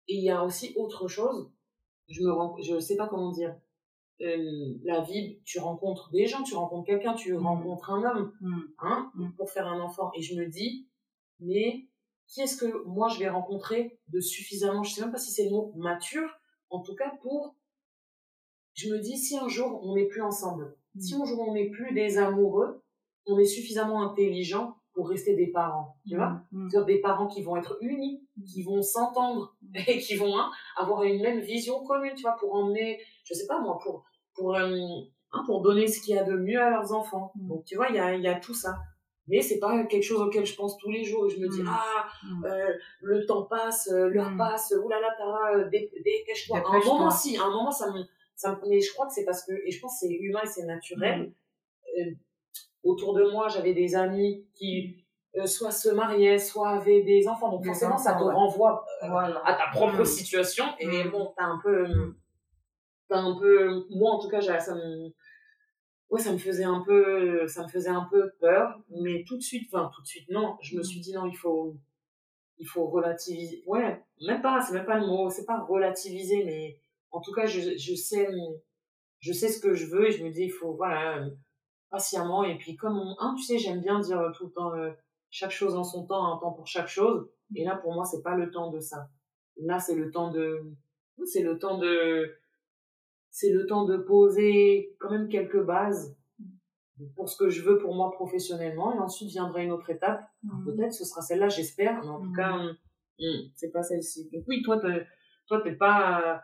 il 0.09 0.23
y 0.23 0.31
a 0.31 0.45
aussi 0.45 0.73
autre 0.77 1.09
chose. 1.09 1.51
Je 2.09 2.23
me 2.23 2.31
rends, 2.33 2.57
je 2.63 2.79
sais 2.79 2.97
pas 2.97 3.09
comment 3.09 3.33
dire. 3.33 3.57
Euh, 4.23 4.75
la 4.85 5.03
vie, 5.03 5.41
tu 5.45 5.59
rencontres 5.59 6.11
des 6.11 6.27
gens, 6.27 6.43
tu 6.43 6.55
rencontres 6.55 6.87
quelqu'un, 6.87 7.15
tu 7.15 7.35
rencontres 7.35 7.91
un 7.91 8.03
homme, 8.05 8.33
Mm. 8.41 8.61
hein, 8.79 9.13
pour 9.37 9.51
faire 9.51 9.67
un 9.67 9.81
enfant. 9.81 10.11
Et 10.15 10.23
je 10.23 10.35
me 10.41 10.47
dis, 10.47 10.89
mais 11.41 11.87
qui 12.29 12.41
est-ce 12.41 12.57
que 12.57 12.85
moi 12.87 13.09
je 13.09 13.19
vais 13.19 13.29
rencontrer 13.29 14.01
de 14.09 14.21
suffisamment, 14.21 14.83
je 14.83 14.95
sais 14.95 15.01
même 15.03 15.13
pas 15.13 15.19
si 15.19 15.31
c'est 15.33 15.45
le 15.45 15.51
mot 15.51 15.73
mature, 15.77 16.31
en 16.71 16.81
tout 16.81 16.95
cas 16.97 17.11
pour, 17.21 17.55
je 18.77 18.89
me 18.93 18.99
dis, 19.01 19.17
si 19.19 19.37
un 19.37 19.49
jour 19.49 19.81
on 19.83 19.95
n'est 19.97 20.07
plus 20.07 20.23
ensemble, 20.23 20.77
Mm. 20.95 21.01
si 21.01 21.15
un 21.15 21.25
jour 21.25 21.45
on 21.49 21.53
n'est 21.55 21.69
plus 21.71 21.93
des 21.93 22.17
amoureux, 22.19 22.83
on 23.27 23.39
est 23.39 23.45
suffisamment 23.45 24.03
intelligent 24.11 24.77
pour 24.95 25.09
rester 25.11 25.35
des 25.37 25.49
parents, 25.49 25.97
tu 26.09 26.17
vois? 26.17 26.41
Mm. 26.53 26.69
c'est-à-dire 26.71 26.87
des 26.87 27.01
parents 27.01 27.27
qui 27.27 27.43
vont 27.43 27.57
être 27.57 27.77
unis, 27.83 28.27
qui 28.51 28.63
vont 28.63 28.81
s'entendre 28.83 29.55
et 29.89 29.99
qui 29.99 30.15
vont 30.17 30.35
hein, 30.39 30.51
avoir 30.77 31.03
une 31.03 31.21
même 31.21 31.41
vision 31.41 31.85
commune, 31.85 32.15
tu 32.15 32.23
vois, 32.23 32.37
pour 32.41 32.55
emmener, 32.55 32.99
je 33.25 33.35
sais 33.35 33.47
pas 33.47 33.61
moi, 33.61 33.79
pour 33.83 34.05
pour 34.35 34.55
euh, 34.55 34.71
hein, 35.33 35.43
pour 35.47 35.61
donner 35.63 35.87
ce 35.87 36.01
qu'il 36.01 36.15
y 36.15 36.19
a 36.19 36.25
de 36.25 36.37
mieux 36.37 36.61
à 36.61 36.71
leurs 36.71 36.93
enfants. 36.93 37.33
Mm. 37.35 37.49
Donc 37.49 37.65
tu 37.65 37.77
vois, 37.77 37.89
il 37.91 37.97
y 37.97 37.99
a 37.99 38.15
il 38.15 38.23
y 38.23 38.29
a 38.29 38.39
tout 38.41 38.55
ça. 38.55 38.77
Mais 39.29 39.41
c'est 39.43 39.59
pas 39.59 39.83
quelque 39.87 40.05
chose 40.05 40.21
auquel 40.23 40.47
je 40.47 40.55
pense 40.55 40.77
tous 40.79 40.89
les 40.91 41.03
jours. 41.03 41.29
Je 41.29 41.39
me 41.41 41.49
dis 41.49 41.63
Mm. 41.63 41.69
ah 41.69 42.05
Mm. 42.25 42.45
euh, 42.47 42.73
le 43.03 43.27
temps 43.27 43.43
passe, 43.43 43.89
euh, 43.93 44.09
l'heure 44.09 44.31
Mm. 44.31 44.39
passe, 44.39 44.73
oulala 44.83 45.11
dé- 45.71 45.91
dépêche-toi. 46.05 46.59
À 46.59 46.77
un 46.77 46.85
moment 46.85 47.11
si, 47.11 47.37
à 47.37 47.45
un 47.45 47.51
moment 47.51 47.71
ça 47.73 47.91
me 47.93 48.03
ça 48.37 48.61
mais 48.69 48.81
je 48.81 48.93
crois 48.93 49.07
que 49.07 49.13
c'est 49.13 49.25
parce 49.25 49.45
que 49.45 49.53
et 49.67 49.71
je 49.71 49.81
pense 49.81 50.01
que 50.01 50.07
c'est 50.07 50.13
humain 50.15 50.41
et 50.45 50.47
c'est 50.47 50.65
naturel. 50.65 51.21
Mm. 51.23 51.33
Euh, 52.01 52.11
autour 52.85 53.15
de 53.15 53.25
moi, 53.31 53.49
j'avais 53.49 53.75
des 53.75 53.97
amis 53.97 54.47
qui 54.55 55.05
euh, 55.37 55.47
soit 55.47 55.71
se 55.73 55.89
mariaient, 55.89 56.39
soit 56.39 56.69
avaient 56.71 57.03
des 57.03 57.27
enfants. 57.29 57.51
Donc 57.51 57.65
forcément, 57.67 57.99
ça 57.99 58.15
te 58.15 58.23
ouais. 58.23 58.33
renvoie 58.33 58.85
euh, 59.03 59.09
Voilà. 59.09 59.43
à 59.45 59.55
ta 59.55 59.67
propre 59.73 60.03
Mm. 60.03 60.05
situation. 60.05 60.65
Et 60.79 61.05
Mm. 61.05 61.11
bon, 61.11 61.33
t'as 61.37 61.45
un 61.45 61.59
peu, 61.63 62.15
t'as 63.09 63.19
un 63.19 63.37
peu, 63.39 63.85
moi 63.91 64.13
en 64.13 64.19
tout 64.21 64.29
cas, 64.29 64.41
ça 64.61 64.75
me, 64.75 65.09
ouais, 66.11 66.21
ça 66.21 66.33
me 66.33 66.39
faisait 66.39 66.65
un 66.65 66.83
peu, 66.87 67.47
ça 67.49 67.63
me 67.65 67.69
faisait 67.69 67.91
un 67.91 68.07
peu 68.11 68.31
peur. 68.41 68.79
Mais 68.91 69.25
tout 69.27 69.37
de 69.37 69.43
suite, 69.43 69.69
enfin 69.73 69.91
tout 69.95 70.03
de 70.03 70.07
suite, 70.07 70.29
non. 70.31 70.57
Je 70.63 70.77
me 70.77 70.83
suis 70.83 71.01
dit 71.01 71.13
non, 71.13 71.27
il 71.27 71.37
faut, 71.37 71.77
il 72.59 72.67
faut 72.67 72.87
relativiser. 72.87 73.63
Ouais, 73.67 74.01
même 74.27 74.43
pas, 74.43 74.61
c'est 74.63 74.75
même 74.75 74.87
pas 74.87 74.99
le 74.99 75.07
mot, 75.07 75.29
c'est 75.31 75.45
pas 75.47 75.61
relativiser, 75.65 76.45
mais 76.45 76.81
en 77.11 77.21
tout 77.21 77.33
cas, 77.33 77.47
je, 77.47 77.77
je 77.77 77.95
sais, 77.95 78.29
je 79.21 79.33
sais 79.33 79.49
ce 79.49 79.61
que 79.61 79.75
je 79.75 79.87
veux 79.87 80.09
et 80.09 80.13
je 80.13 80.25
me 80.25 80.31
dis, 80.31 80.45
il 80.45 80.51
faut, 80.51 80.75
voilà, 80.75 81.19
euh, 81.19 81.31
patiemment. 81.91 82.45
Et 82.45 82.57
puis, 82.59 82.77
comme, 82.77 82.99
on- 82.99 83.17
hein, 83.21 83.35
tu 83.37 83.45
sais, 83.45 83.59
j'aime 83.59 83.81
bien 83.81 84.01
dire 84.01 84.33
tout 84.37 84.47
le 84.47 84.53
temps, 84.53 84.75
euh, 84.75 84.91
chaque 85.31 85.51
chose 85.51 85.75
en 85.75 85.85
son 85.85 86.07
temps, 86.07 86.33
un 86.35 86.39
temps 86.39 86.53
pour 86.53 86.67
chaque 86.67 86.89
chose. 86.89 87.29
Et 87.55 87.65
là, 87.65 87.77
pour 87.77 87.93
moi, 87.95 88.05
c'est 88.05 88.23
pas 88.23 88.37
le 88.37 88.51
temps 88.51 88.71
de 88.71 88.81
ça. 88.81 89.09
Là, 89.57 89.79
c'est 89.79 89.95
le 89.95 90.11
temps 90.11 90.31
de, 90.31 90.63
c'est 91.25 91.43
le 91.43 91.59
temps 91.59 91.79
de, 91.79 92.37
c'est 93.31 93.51
le 93.53 93.67
temps 93.67 93.85
de 93.85 93.97
poser 93.97 94.95
quand 94.99 95.11
même 95.11 95.29
quelques 95.29 95.63
bases 95.63 96.17
pour 97.15 97.29
ce 97.29 97.37
que 97.37 97.51
je 97.51 97.63
veux 97.63 97.79
pour 97.79 97.95
moi 97.95 98.11
professionnellement. 98.13 98.95
Et 98.95 98.99
ensuite 98.99 99.29
viendra 99.31 99.63
une 99.63 99.73
autre 99.73 99.91
étape. 99.91 100.27
Mm. 100.43 100.65
Peut-être 100.65 100.93
ce 100.93 101.05
sera 101.05 101.21
celle-là, 101.21 101.49
j'espère. 101.49 102.03
Mais 102.03 102.09
en 102.11 102.21
tout 102.21 102.31
Mhm. 102.31 102.37
cas, 102.37 102.59
c'est 103.55 103.71
pas 103.71 103.83
celle-ci. 103.83 104.29
Donc 104.33 104.45
oui, 104.49 104.63
toi, 104.63 104.79
t'es- 104.79 105.07
toi, 105.47 105.61
t'es 105.63 105.73
pas, 105.77 106.43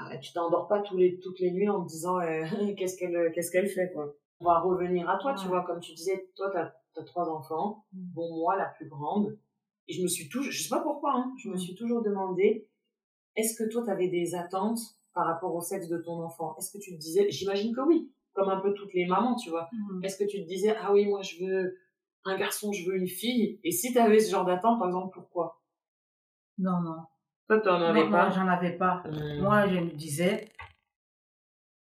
ah, 0.00 0.16
tu 0.18 0.32
t'endors 0.32 0.66
pas 0.68 0.80
tous 0.80 0.96
les, 0.96 1.18
toutes 1.20 1.38
les 1.40 1.50
nuits 1.50 1.68
en 1.68 1.82
te 1.84 1.88
disant 1.88 2.20
euh, 2.20 2.44
qu'est-ce 2.76 2.96
qu'elle, 2.96 3.32
qu'est-ce 3.32 3.50
qu'elle 3.50 3.68
fait 3.68 3.92
quoi. 3.92 4.14
On 4.40 4.46
va 4.46 4.60
revenir 4.60 5.08
à 5.10 5.18
toi, 5.18 5.34
tu 5.34 5.46
vois, 5.48 5.62
comme 5.64 5.80
tu 5.80 5.92
disais, 5.92 6.30
toi, 6.34 6.48
t'as, 6.50 6.72
t'as 6.94 7.04
trois 7.04 7.28
enfants. 7.28 7.84
Bon, 7.92 8.34
moi, 8.38 8.56
la 8.56 8.66
plus 8.66 8.88
grande. 8.88 9.36
Et 9.86 9.92
je 9.92 10.02
me 10.02 10.08
suis 10.08 10.28
toujours, 10.30 10.50
je 10.50 10.62
sais 10.62 10.70
pas 10.70 10.80
pourquoi, 10.80 11.12
hein, 11.14 11.34
je 11.38 11.48
me 11.50 11.54
Mhm. 11.54 11.60
suis 11.60 11.74
toujours 11.74 12.00
demandé, 12.02 12.66
est-ce 13.36 13.54
que 13.54 13.68
toi, 13.70 13.82
t'avais 13.84 14.08
des 14.08 14.34
attentes 14.34 14.78
par 15.12 15.26
rapport 15.26 15.54
au 15.54 15.60
sexe 15.60 15.88
de 15.88 15.98
ton 15.98 16.22
enfant? 16.22 16.56
Est-ce 16.56 16.70
que 16.72 16.78
tu 16.78 16.92
te 16.94 16.98
disais, 16.98 17.30
j'imagine 17.30 17.74
que 17.74 17.80
oui, 17.82 18.10
comme 18.32 18.48
un 18.48 18.60
peu 18.60 18.72
toutes 18.72 18.94
les 18.94 19.04
mamans, 19.06 19.36
tu 19.36 19.50
vois. 19.50 19.68
Mm. 19.72 20.04
Est-ce 20.04 20.16
que 20.16 20.24
tu 20.24 20.42
te 20.42 20.48
disais, 20.48 20.74
ah 20.80 20.90
oui, 20.92 21.06
moi 21.06 21.20
je 21.20 21.44
veux, 21.44 21.76
un 22.24 22.38
garçon, 22.38 22.72
je 22.72 22.88
veux 22.88 22.96
une 22.96 23.08
fille? 23.08 23.60
Et 23.62 23.72
si 23.72 23.92
tu 23.92 23.98
avais 23.98 24.20
ce 24.20 24.30
genre 24.30 24.46
d'attente, 24.46 24.78
par 24.78 24.88
exemple, 24.88 25.12
pourquoi? 25.12 25.60
Non, 26.56 26.80
non. 26.80 26.96
Toi, 27.50 27.60
tu 27.62 27.68
n'en 27.68 27.80
avais 27.82 28.04
Non, 28.04 28.10
pas 28.12 28.26
Moi, 28.28 28.30
j'en 28.30 28.46
avais 28.46 28.76
pas. 28.76 29.02
Hmm. 29.10 29.40
Moi, 29.42 29.66
je 29.66 29.80
me 29.80 29.90
disais 29.90 30.52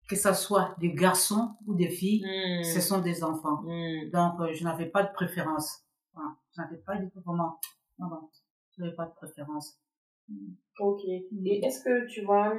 que 0.09 0.17
ce 0.17 0.33
soit 0.35 0.75
des 0.81 0.93
garçons 0.93 1.55
ou 1.65 1.75
des 1.77 1.89
filles, 1.89 2.25
Hmm. 2.27 2.65
ce 2.65 2.81
sont 2.81 3.01
des 3.01 3.23
enfants. 3.23 3.63
Hmm. 3.63 4.11
Donc, 4.11 4.41
euh, 4.41 4.53
je 4.53 4.65
n'avais 4.65 4.87
pas 4.87 5.05
de 5.05 5.13
préférence. 5.13 5.85
Voilà. 6.13 6.31
Je 6.57 6.61
n'avais 6.61 6.79
pas 6.79 6.97
du 6.97 7.09
tout 7.09 7.21
vraiment. 7.21 7.61
Non, 8.01 8.09
non. 8.09 8.31
Je 8.77 8.83
n'avais 8.83 8.97
pas 8.97 9.07
de 9.07 9.15
préférence. 9.15 9.79
Ok. 10.81 11.05
Et 11.07 11.65
est-ce 11.65 11.85
que 11.85 12.09
tu 12.09 12.23
vois, 12.23 12.53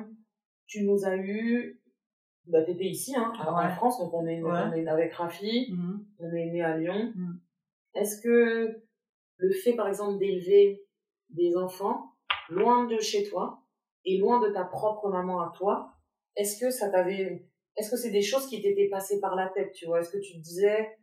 tu 0.65 0.83
nous 0.85 1.03
as 1.03 1.17
eu, 1.17 1.81
bah 2.47 2.61
t'étais 2.63 2.85
ici, 2.85 3.13
hein, 3.13 3.33
en 3.45 3.57
Ouais. 3.57 3.73
France, 3.75 3.99
donc 3.99 4.13
on 4.13 4.25
est, 4.25 4.41
Ouais. 4.41 4.51
on 4.67 4.71
est 4.71 4.87
avec 4.87 5.13
Rafi, 5.15 5.73
on 6.19 6.31
est 6.33 6.45
né 6.51 6.61
à 6.63 6.77
Lyon. 6.77 7.11
Est-ce 7.93 8.21
que 8.21 8.81
le 9.37 9.51
fait, 9.53 9.73
par 9.75 9.89
exemple, 9.89 10.17
d'élever 10.19 10.81
des 11.29 11.57
enfants 11.57 12.14
loin 12.49 12.85
de 12.85 12.99
chez 12.99 13.27
toi 13.29 13.61
et 14.05 14.17
loin 14.17 14.39
de 14.39 14.49
ta 14.53 14.63
propre 14.65 15.09
maman 15.09 15.41
à 15.41 15.51
toi, 15.55 15.93
est-ce 16.35 16.59
que 16.59 16.69
ça 16.71 16.89
t'avait, 16.89 17.47
est-ce 17.77 17.89
que 17.91 17.97
c'est 17.97 18.11
des 18.11 18.21
choses 18.21 18.47
qui 18.47 18.61
t'étaient 18.61 18.89
passées 18.89 19.19
par 19.19 19.35
la 19.35 19.47
tête, 19.49 19.71
tu 19.73 19.85
vois? 19.85 19.99
Est-ce 20.01 20.11
que 20.11 20.17
tu 20.19 20.33
te 20.33 20.39
disais, 20.39 20.97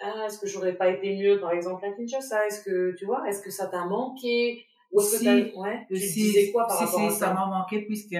ah, 0.00 0.24
est-ce 0.26 0.38
que 0.38 0.46
j'aurais 0.46 0.74
pas 0.76 0.88
été 0.90 1.16
mieux, 1.16 1.40
par 1.40 1.52
exemple, 1.52 1.84
à 1.84 1.92
Kinshasa? 1.92 2.46
Est-ce 2.46 2.62
que, 2.64 2.94
tu 2.96 3.06
vois, 3.06 3.26
est-ce 3.28 3.42
que 3.42 3.50
ça 3.50 3.66
t'a 3.68 3.84
manqué? 3.86 4.66
Ou 4.92 5.00
est-ce 5.00 5.10
que 5.12 5.18
Si. 5.18 5.24
t'as, 5.24 5.60
ouais, 5.60 5.84
tu 5.88 5.96
Si, 5.96 6.22
disais 6.22 6.52
quoi 6.52 6.66
par 6.66 6.76
si, 6.76 6.84
rapport 6.84 7.00
à 7.06 7.10
ça 7.10 7.18
ça? 7.28 7.34
m'a 7.34 7.46
manqué 7.46 7.82
puisque 7.82 8.16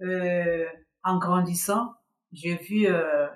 euh, 0.00 0.66
en 1.04 1.18
grandissant, 1.18 1.92
j'ai 2.32 2.56
vu 2.56 2.86
euh, 2.86 3.26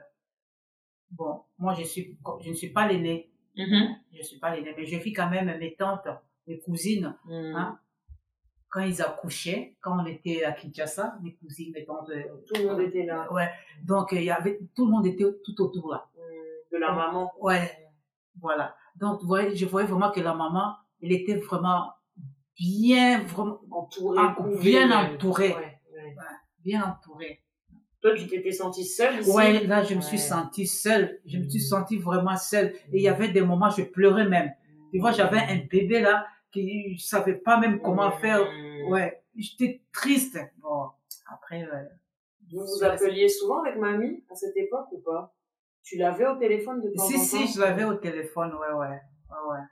bon, 1.11 1.43
moi 1.59 1.75
je 1.75 1.85
suis 1.85 2.19
je 2.43 2.50
ne 2.50 2.55
suis 2.55 2.71
pas 2.73 2.87
l'aînée, 2.88 3.31
Mhm. 3.57 3.97
je 4.12 4.23
suis 4.23 4.38
pas 4.38 4.55
l'aînée, 4.55 4.73
mais 4.76 4.87
j'ai 4.87 4.99
vu 4.99 5.12
quand 5.12 5.29
même 5.29 5.57
mes 5.59 5.75
tantes, 5.75 6.09
mes 6.47 6.59
cousines, 6.61 7.17
Mm. 7.26 7.55
hein, 7.57 7.79
quand 8.73 8.81
ils 8.81 9.02
accouchaient, 9.02 9.76
quand 9.83 10.02
on 10.02 10.07
était 10.07 10.45
à 10.45 10.52
Kinshasa, 10.52 11.19
mes 11.23 11.35
cousines, 11.35 11.73
mes 11.75 11.85
tantes, 11.85 12.09
euh, 12.11 12.23
Tout 12.49 12.61
le 12.62 12.69
monde 12.71 12.81
était 12.81 13.05
là. 13.05 13.31
ouais, 13.31 13.49
donc 13.85 14.12
euh, 14.12 14.17
il 14.17 14.25
y 14.25 14.31
avait 14.31 14.59
tout 14.75 14.87
le 14.87 14.91
monde 14.93 15.07
était 15.07 15.25
tout 15.45 15.61
autour 15.61 15.91
là, 15.93 16.09
De 16.73 16.79
la 16.79 16.91
maman. 16.93 17.31
ouais, 17.41 17.71
voilà. 18.41 18.75
Donc 18.97 19.21
vous 19.21 19.26
voyez, 19.29 19.55
je 19.55 19.67
voyais 19.67 19.87
vraiment 19.87 20.11
que 20.11 20.21
la 20.21 20.33
maman, 20.35 20.75
elle 21.02 21.12
était 21.12 21.37
vraiment 21.37 21.93
bien, 22.59 23.23
vraiment 23.25 23.61
Entourée, 23.71 24.19
bien 24.61 24.91
entourée. 24.91 25.50
Ouais, 25.55 25.79
ouais. 25.95 26.17
bien 26.64 26.83
entourée. 26.85 27.43
Toi, 28.00 28.14
tu 28.17 28.26
t'étais 28.26 28.52
sentie 28.52 28.85
seule 28.85 29.21
ici 29.21 29.31
Ouais, 29.31 29.64
là, 29.67 29.83
je 29.85 29.95
me 29.95 30.00
suis 30.00 30.17
Ouais. 30.17 30.23
sentie 30.23 30.67
seule. 30.67 31.21
Je 31.26 31.38
me 31.38 31.49
suis 31.49 31.61
Mm. 31.61 31.62
sentie 31.62 31.97
vraiment 31.99 32.37
seule. 32.37 32.75
Et 32.93 32.97
il 32.99 33.02
y 33.02 33.09
avait 33.09 33.29
des 33.29 33.43
moments, 33.43 33.71
je 33.71 33.83
pleurais 33.85 34.26
même. 34.29 34.50
Tu 34.93 34.99
vois, 34.99 35.12
j'avais 35.12 35.38
un 35.38 35.59
bébé 35.71 36.00
là, 36.00 36.26
qui 36.53 36.97
je 36.97 37.05
savais 37.05 37.35
pas 37.35 37.59
même 37.59 37.81
comment 37.81 38.13
faire. 38.13 38.41
Mm. 38.41 38.91
Ouais, 38.91 39.25
j'étais 39.35 39.83
triste. 39.93 40.39
Bon, 40.59 40.91
après, 41.27 41.65
ouais. 41.65 41.89
Vous 42.53 42.61
vous 42.61 42.85
appeliez 42.85 43.29
souvent 43.29 43.63
avec 43.63 43.79
mamie 43.79 44.25
à 44.31 44.35
cette 44.35 44.57
époque 44.57 44.89
ou 44.93 45.01
pas? 45.01 45.35
Tu 45.83 45.97
l'avais 45.97 46.27
au 46.27 46.37
téléphone 46.37 46.81
de 46.81 46.91
temps 46.95 47.05
Si, 47.05 47.17
en 47.17 47.19
si, 47.19 47.39
temps? 47.39 47.47
je 47.55 47.61
l'avais 47.61 47.85
au 47.85 47.95
téléphone, 47.95 48.53
ouais, 48.55 48.73
ouais. 48.73 49.01
Ouais, 49.31 49.51
ouais. 49.51 49.65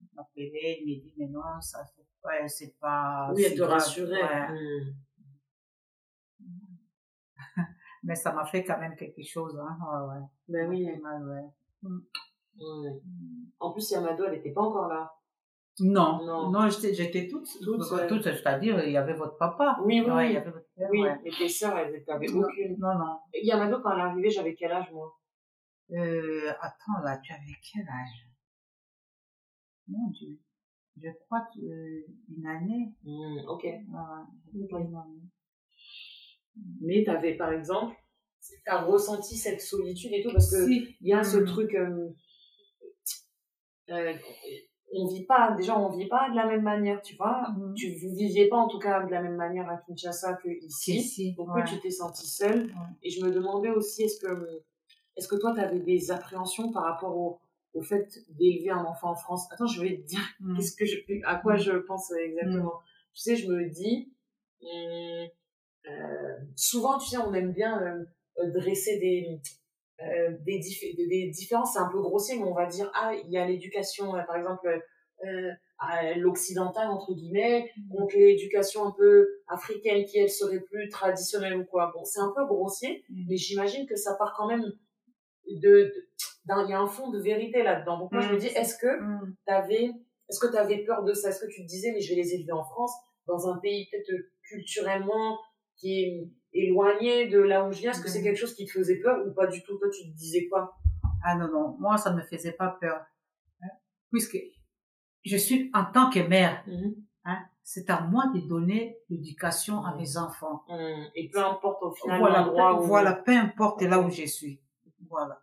Il 0.00 0.08
m'appelait, 0.14 0.80
il 0.82 0.96
me 0.96 1.02
dit, 1.02 1.14
mais 1.18 1.26
non, 1.26 1.60
ça 1.60 1.84
fait, 1.84 2.06
ouais, 2.24 2.48
c'est 2.48 2.78
pas. 2.78 3.30
Oui, 3.34 3.42
elle 3.44 3.52
si 3.52 3.58
te 3.58 3.62
rassurait. 3.62 4.22
Ouais. 4.22 4.48
Mm. 4.52 4.94
Mais 8.04 8.14
ça 8.14 8.32
m'a 8.32 8.46
fait 8.46 8.64
quand 8.64 8.78
même 8.78 8.96
quelque 8.96 9.22
chose, 9.22 9.58
hein. 9.60 9.76
Ouais, 9.82 10.14
ouais. 10.14 10.26
Ben 10.48 10.68
oui. 10.68 10.88
Mal, 11.02 11.28
ouais. 11.28 11.90
Ouais. 12.62 13.02
En 13.58 13.72
plus, 13.72 13.90
Yamado, 13.90 14.24
elle 14.24 14.32
n'était 14.32 14.52
pas 14.52 14.62
encore 14.62 14.88
là. 14.88 15.12
Non, 15.78 16.24
Non. 16.26 16.50
non, 16.50 16.68
j'étais, 16.68 16.92
j'étais 16.92 17.28
toute, 17.28 17.46
Toute 17.46 17.62
toute, 17.62 17.82
seule. 17.84 18.06
toute, 18.08 18.22
c'est-à-dire, 18.24 18.84
il 18.84 18.92
y 18.92 18.96
avait 18.98 19.14
votre 19.14 19.38
papa. 19.38 19.78
Oui, 19.84 20.00
oui, 20.00 20.10
Ouais, 20.10 20.28
il 20.30 20.34
y 20.34 20.36
avait 20.36 20.50
votre 20.50 20.66
père, 20.76 20.88
Oui, 20.90 21.02
ouais. 21.02 21.16
mais 21.24 21.30
tes 21.30 21.48
sœurs, 21.48 21.78
elles 21.78 22.04
n'avaient 22.06 22.28
aucune. 22.30 22.76
Non, 22.78 22.98
non. 22.98 23.18
Et 23.32 23.46
Yamado, 23.46 23.80
quand 23.80 23.92
elle 23.92 23.98
est 24.00 24.02
arrivée, 24.02 24.30
j'avais 24.30 24.54
quel 24.54 24.72
âge, 24.72 24.90
moi? 24.92 25.16
Euh, 25.92 26.50
attends, 26.60 27.00
là, 27.02 27.18
tu 27.18 27.32
avais 27.32 27.56
quel 27.72 27.82
âge? 27.82 28.28
Mon 29.88 30.08
Dieu. 30.10 30.38
Je 31.02 31.08
crois 31.24 31.46
que, 31.54 31.60
euh, 31.60 32.06
une 32.36 32.46
année. 32.46 32.92
Mm, 33.04 33.48
Ok. 33.48 33.64
Ouais, 33.64 33.80
une 34.52 34.96
année. 34.96 35.22
Mais 36.82 37.04
tu 37.04 37.10
avais, 37.10 37.36
par 37.36 37.52
exemple, 37.52 37.96
tu 38.42 38.54
as 38.66 38.82
ressenti 38.82 39.36
cette 39.36 39.60
solitude 39.62 40.12
et 40.12 40.22
tout, 40.22 40.30
parce 40.32 40.50
que 40.50 40.66
Si. 40.66 40.96
il 41.00 41.08
y 41.08 41.14
a 41.14 41.24
ce 41.24 41.38
Mm. 41.38 41.44
truc 41.46 41.74
euh, 41.74 42.08
euh, 43.90 44.14
on 44.92 45.06
vit 45.06 45.24
pas 45.24 45.52
déjà 45.56 45.78
on 45.78 45.88
vit 45.88 46.08
pas 46.08 46.30
de 46.30 46.36
la 46.36 46.46
même 46.46 46.62
manière 46.62 47.00
tu 47.02 47.14
vois 47.16 47.46
Mm. 47.56 47.74
tu 47.74 47.94
vous 47.94 48.14
viviez 48.14 48.48
pas 48.48 48.56
en 48.56 48.68
tout 48.68 48.78
cas 48.78 49.04
de 49.04 49.10
la 49.10 49.22
même 49.22 49.36
manière 49.36 49.68
à 49.70 49.76
Kinshasa 49.78 50.34
que 50.34 50.48
ici 50.48 51.02
si. 51.02 51.32
donc 51.34 51.54
ouais. 51.54 51.64
tu 51.64 51.78
t'es 51.80 51.90
sentie 51.90 52.26
seule 52.26 52.64
Ouais. 52.66 52.88
et 53.02 53.10
je 53.10 53.24
me 53.24 53.30
demandais 53.30 53.70
aussi 53.70 54.02
est-ce 54.04 54.18
que 54.20 54.62
est-ce 55.16 55.28
que 55.28 55.36
toi 55.36 55.52
tu 55.54 55.60
avais 55.60 55.80
des 55.80 56.10
appréhensions 56.10 56.72
par 56.72 56.84
rapport 56.84 57.16
au 57.16 57.38
au 57.72 57.82
fait 57.82 58.08
d'élever 58.30 58.70
un 58.70 58.84
enfant 58.84 59.10
en 59.12 59.14
France? 59.14 59.46
Attends 59.52 59.66
je 59.66 59.80
vais 59.80 59.96
te 59.98 60.06
dire 60.08 60.26
Mm. 60.40 60.56
qu'est-ce 60.56 60.74
que 60.76 60.84
je 60.86 60.96
à 61.24 61.36
quoi 61.36 61.54
Mm. 61.54 61.58
je 61.58 61.72
pense 61.88 62.10
exactement 62.12 62.72
tu 63.14 63.20
sais 63.22 63.36
je 63.36 63.46
me 63.48 63.68
dis 63.68 64.12
hum, 64.62 65.28
euh, 65.88 66.36
souvent 66.56 66.98
tu 66.98 67.08
sais 67.10 67.18
on 67.18 67.32
aime 67.34 67.52
bien 67.52 67.80
euh, 67.80 68.04
euh, 68.38 68.50
dresser 68.50 68.98
des 68.98 69.40
euh, 70.02 70.30
des, 70.46 70.58
dif- 70.58 70.96
des- 70.96 71.06
des 71.06 71.28
différences 71.30 71.72
c'est 71.74 71.78
un 71.78 71.88
peu 71.90 72.00
grossier 72.00 72.36
mais 72.38 72.44
on 72.44 72.54
va 72.54 72.66
dire 72.66 72.90
ah 72.94 73.12
il 73.14 73.30
y 73.30 73.38
a 73.38 73.46
l'éducation 73.46 74.14
euh, 74.16 74.22
par 74.22 74.36
exemple 74.36 74.68
euh, 75.26 75.50
à 75.78 76.14
l'occidental 76.14 76.88
entre 76.88 77.12
guillemets 77.14 77.70
donc 77.90 78.12
l'éducation 78.14 78.86
un 78.86 78.92
peu 78.92 79.28
africaine 79.48 80.04
qui 80.04 80.18
elle 80.18 80.30
serait 80.30 80.60
plus 80.60 80.88
traditionnelle 80.88 81.56
ou 81.56 81.64
quoi. 81.64 81.90
Bon 81.94 82.04
c'est 82.04 82.20
un 82.20 82.32
peu 82.34 82.44
grossier 82.46 83.04
Mm. 83.10 83.24
mais 83.28 83.36
j'imagine 83.36 83.86
que 83.86 83.96
ça 83.96 84.14
part 84.14 84.34
quand 84.36 84.46
même 84.48 84.64
de 85.46 85.92
il 86.46 86.70
y 86.70 86.72
a 86.72 86.80
un 86.80 86.86
fond 86.86 87.10
de 87.10 87.18
vérité 87.20 87.62
là-dedans. 87.62 87.98
Donc 87.98 88.12
moi 88.12 88.20
je 88.22 88.32
me 88.32 88.38
dis 88.38 88.46
est-ce 88.48 88.76
que 88.76 89.00
Mm. 89.00 89.36
t'avais 89.46 89.90
est-ce 90.28 90.38
que 90.40 90.50
tu 90.50 90.56
avais 90.56 90.78
peur 90.84 91.02
de 91.04 91.12
ça? 91.12 91.28
Est-ce 91.30 91.40
que 91.44 91.50
tu 91.52 91.62
te 91.62 91.66
disais 91.66 91.92
mais 91.92 92.00
je 92.00 92.10
vais 92.14 92.20
les 92.22 92.34
élever 92.34 92.52
en 92.52 92.64
France 92.64 92.92
dans 93.26 93.48
un 93.48 93.58
pays 93.58 93.88
peut-être 93.90 94.12
culturellement 94.48 95.38
qui 95.76 96.02
est 96.02 96.28
éloigné 96.52 97.26
de 97.28 97.38
là 97.40 97.66
où 97.66 97.72
je 97.72 97.80
viens 97.80 97.90
Est-ce 97.92 98.00
que 98.02 98.08
c'est 98.08 98.18
Mhm. 98.18 98.24
quelque 98.24 98.36
chose 98.38 98.54
qui 98.54 98.66
te 98.66 98.72
faisait 98.72 98.96
peur 99.00 99.26
ou 99.26 99.32
pas 99.32 99.46
du 99.46 99.62
tout? 99.62 99.76
Toi 99.78 99.88
tu 99.90 100.02
te 100.10 100.16
disais 100.16 100.48
quoi? 100.48 100.76
Ah 101.24 101.34
non, 101.36 101.48
non, 101.48 101.76
moi, 101.78 101.98
ça 101.98 102.10
ne 102.12 102.16
me 102.16 102.22
faisait 102.22 102.52
pas 102.52 102.78
peur. 102.80 103.04
Hein, 103.62 103.68
Puisque 104.10 104.38
je 105.24 105.36
suis, 105.36 105.70
en 105.74 105.84
tant 105.84 106.08
que 106.10 106.20
mère, 106.20 106.64
hein, 107.24 107.38
c'est 107.62 107.90
à 107.90 108.00
moi 108.00 108.28
de 108.34 108.40
donner 108.40 108.96
l'éducation 109.10 109.84
à 109.84 109.94
mes 109.96 110.16
enfants. 110.16 110.64
Hum, 110.68 111.04
Et 111.14 111.28
peu 111.28 111.44
importe 111.44 111.82
au 111.82 111.92
final 111.92 112.18
Voilà, 112.20 112.40
l'endroit 112.40 112.76
peu, 112.78 112.82
où 112.82 112.86
voilà, 112.86 113.12
peu 113.12 113.32
importe 113.36 113.82
là 113.82 114.00
où 114.00 114.10
je 114.10 114.24
suis. 114.24 114.60
Voilà. 115.08 115.42